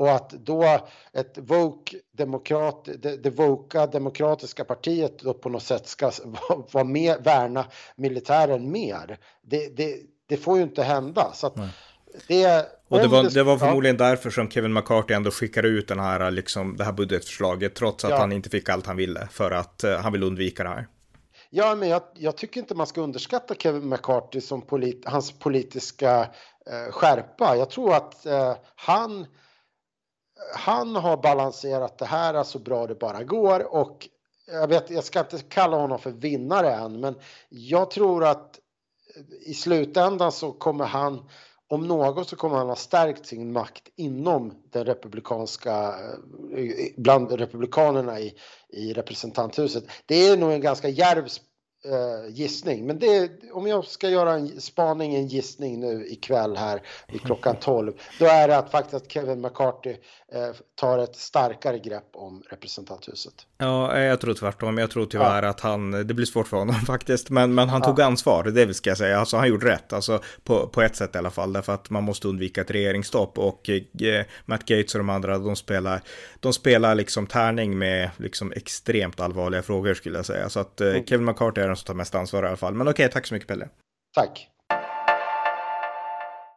och 0.00 0.10
att 0.10 0.30
då 0.30 0.78
ett 1.12 1.38
woke 1.38 1.96
demokrat, 2.12 2.88
det, 2.98 3.16
det 3.16 3.30
woka 3.30 3.86
demokratiska 3.86 4.64
partiet 4.64 5.18
då 5.18 5.34
på 5.34 5.48
något 5.48 5.62
sätt 5.62 5.86
ska 5.86 6.12
vara 6.72 6.84
med, 6.84 7.24
värna 7.24 7.66
militären 7.96 8.70
mer. 8.70 9.18
Det, 9.42 9.76
det, 9.76 9.96
det 10.26 10.36
får 10.36 10.56
ju 10.56 10.62
inte 10.62 10.82
hända. 10.82 11.32
Så 11.34 11.46
att, 11.46 11.56
det, 12.26 12.66
och 12.88 12.98
det 12.98 13.08
var, 13.08 13.22
det 13.22 13.42
var 13.42 13.58
förmodligen 13.58 13.96
ja. 13.96 14.04
därför 14.04 14.30
som 14.30 14.50
Kevin 14.50 14.72
McCarthy 14.72 15.14
ändå 15.14 15.30
skickade 15.30 15.68
ut 15.68 15.88
den 15.88 16.00
här, 16.00 16.30
liksom, 16.30 16.76
det 16.76 16.84
här 16.84 16.92
budgetförslaget, 16.92 17.74
trots 17.74 18.04
att 18.04 18.10
ja. 18.10 18.18
han 18.18 18.32
inte 18.32 18.50
fick 18.50 18.68
allt 18.68 18.86
han 18.86 18.96
ville, 18.96 19.28
för 19.32 19.50
att 19.50 19.84
uh, 19.84 19.96
han 19.96 20.12
vill 20.12 20.22
undvika 20.22 20.62
det 20.62 20.68
här. 20.68 20.86
Ja, 21.50 21.74
men 21.74 21.88
jag, 21.88 22.02
jag, 22.14 22.36
tycker 22.36 22.60
inte 22.60 22.74
man 22.74 22.86
ska 22.86 23.00
underskatta 23.00 23.54
Kevin 23.54 23.88
McCarthy 23.88 24.40
som 24.40 24.62
polit, 24.62 25.02
hans 25.04 25.38
politiska 25.38 26.20
uh, 26.20 26.92
skärpa. 26.92 27.56
Jag 27.56 27.70
tror 27.70 27.94
att 27.94 28.26
uh, 28.26 28.54
han, 28.74 29.26
han 30.56 30.96
har 30.96 31.16
balanserat 31.16 31.98
det 31.98 32.06
här 32.06 32.42
så 32.42 32.58
bra 32.58 32.86
det 32.86 32.94
bara 32.94 33.24
går 33.24 33.74
och 33.74 34.08
jag 34.52 34.68
vet, 34.68 34.90
jag 34.90 35.04
ska 35.04 35.20
inte 35.20 35.38
kalla 35.38 35.76
honom 35.76 35.98
för 35.98 36.10
vinnare 36.10 36.74
än, 36.74 37.00
men 37.00 37.14
jag 37.48 37.90
tror 37.90 38.24
att 38.24 38.58
i 39.46 39.54
slutändan 39.54 40.32
så 40.32 40.52
kommer 40.52 40.84
han 40.84 41.28
om 41.70 41.88
något 41.88 42.28
så 42.28 42.36
kommer 42.36 42.56
han 42.56 42.68
ha 42.68 42.76
stärkt 42.76 43.26
sin 43.26 43.52
makt 43.52 43.82
inom 43.96 44.54
den 44.70 44.84
republikanska, 44.84 45.94
eh, 46.56 46.86
bland 46.96 47.32
republikanerna 47.32 48.20
i, 48.20 48.34
i 48.68 48.92
representanthuset. 48.92 49.84
Det 50.06 50.28
är 50.28 50.36
nog 50.36 50.52
en 50.52 50.60
ganska 50.60 50.88
djärv 50.88 51.26
eh, 51.84 52.34
gissning. 52.34 52.86
Men 52.86 52.98
det, 52.98 53.30
om 53.52 53.66
jag 53.66 53.84
ska 53.84 54.08
göra 54.08 54.32
en 54.32 54.60
spaning, 54.60 55.14
en 55.14 55.26
gissning 55.26 55.80
nu 55.80 56.06
ikväll 56.06 56.56
här 56.56 56.82
vid 57.08 57.20
klockan 57.20 57.56
12, 57.56 57.92
då 58.18 58.26
är 58.26 58.48
det 58.48 58.58
att 58.58 58.70
faktiskt 58.70 58.94
att 58.94 59.12
Kevin 59.12 59.40
McCarthy 59.40 59.96
tar 60.74 60.98
ett 60.98 61.16
starkare 61.16 61.78
grepp 61.78 62.08
om 62.12 62.42
representanthuset. 62.50 63.34
Ja, 63.58 63.98
jag 63.98 64.20
tror 64.20 64.34
tvärtom. 64.34 64.78
Jag 64.78 64.90
tror 64.90 65.06
tyvärr 65.06 65.42
ja. 65.42 65.48
att 65.48 65.60
han, 65.60 65.90
det 65.90 66.14
blir 66.14 66.26
svårt 66.26 66.48
för 66.48 66.56
honom 66.56 66.74
faktiskt, 66.86 67.30
men, 67.30 67.54
men 67.54 67.68
han 67.68 67.82
tog 67.82 67.98
ja. 67.98 68.04
ansvar, 68.04 68.44
det 68.44 68.74
ska 68.74 68.90
jag 68.90 68.98
säga. 68.98 69.18
Alltså 69.18 69.36
han 69.36 69.48
gjorde 69.48 69.66
rätt, 69.66 69.92
alltså 69.92 70.20
på, 70.44 70.68
på 70.68 70.82
ett 70.82 70.96
sätt 70.96 71.14
i 71.14 71.18
alla 71.18 71.30
fall, 71.30 71.52
därför 71.52 71.74
att 71.74 71.90
man 71.90 72.04
måste 72.04 72.28
undvika 72.28 72.60
ett 72.60 72.70
regeringsstopp 72.70 73.38
och 73.38 73.70
eh, 73.70 74.24
Matt 74.44 74.64
Gates 74.64 74.94
och 74.94 74.98
de 74.98 75.10
andra, 75.10 75.38
de 75.38 75.56
spelar, 75.56 76.02
de 76.40 76.52
spelar 76.52 76.94
liksom 76.94 77.26
tärning 77.26 77.78
med 77.78 78.10
liksom 78.16 78.52
extremt 78.52 79.20
allvarliga 79.20 79.62
frågor 79.62 79.94
skulle 79.94 80.18
jag 80.18 80.26
säga. 80.26 80.48
Så 80.48 80.60
att 80.60 80.80
eh, 80.80 80.88
mm. 80.88 81.06
Kevin 81.06 81.26
McCarthy 81.26 81.60
är 81.60 81.66
den 81.66 81.76
som 81.76 81.86
tar 81.86 81.94
mest 81.94 82.14
ansvar 82.14 82.42
i 82.42 82.46
alla 82.46 82.56
fall. 82.56 82.74
Men 82.74 82.88
okej, 82.88 83.04
okay, 83.04 83.12
tack 83.12 83.26
så 83.26 83.34
mycket 83.34 83.48
Pelle. 83.48 83.68
Tack. 84.14 84.50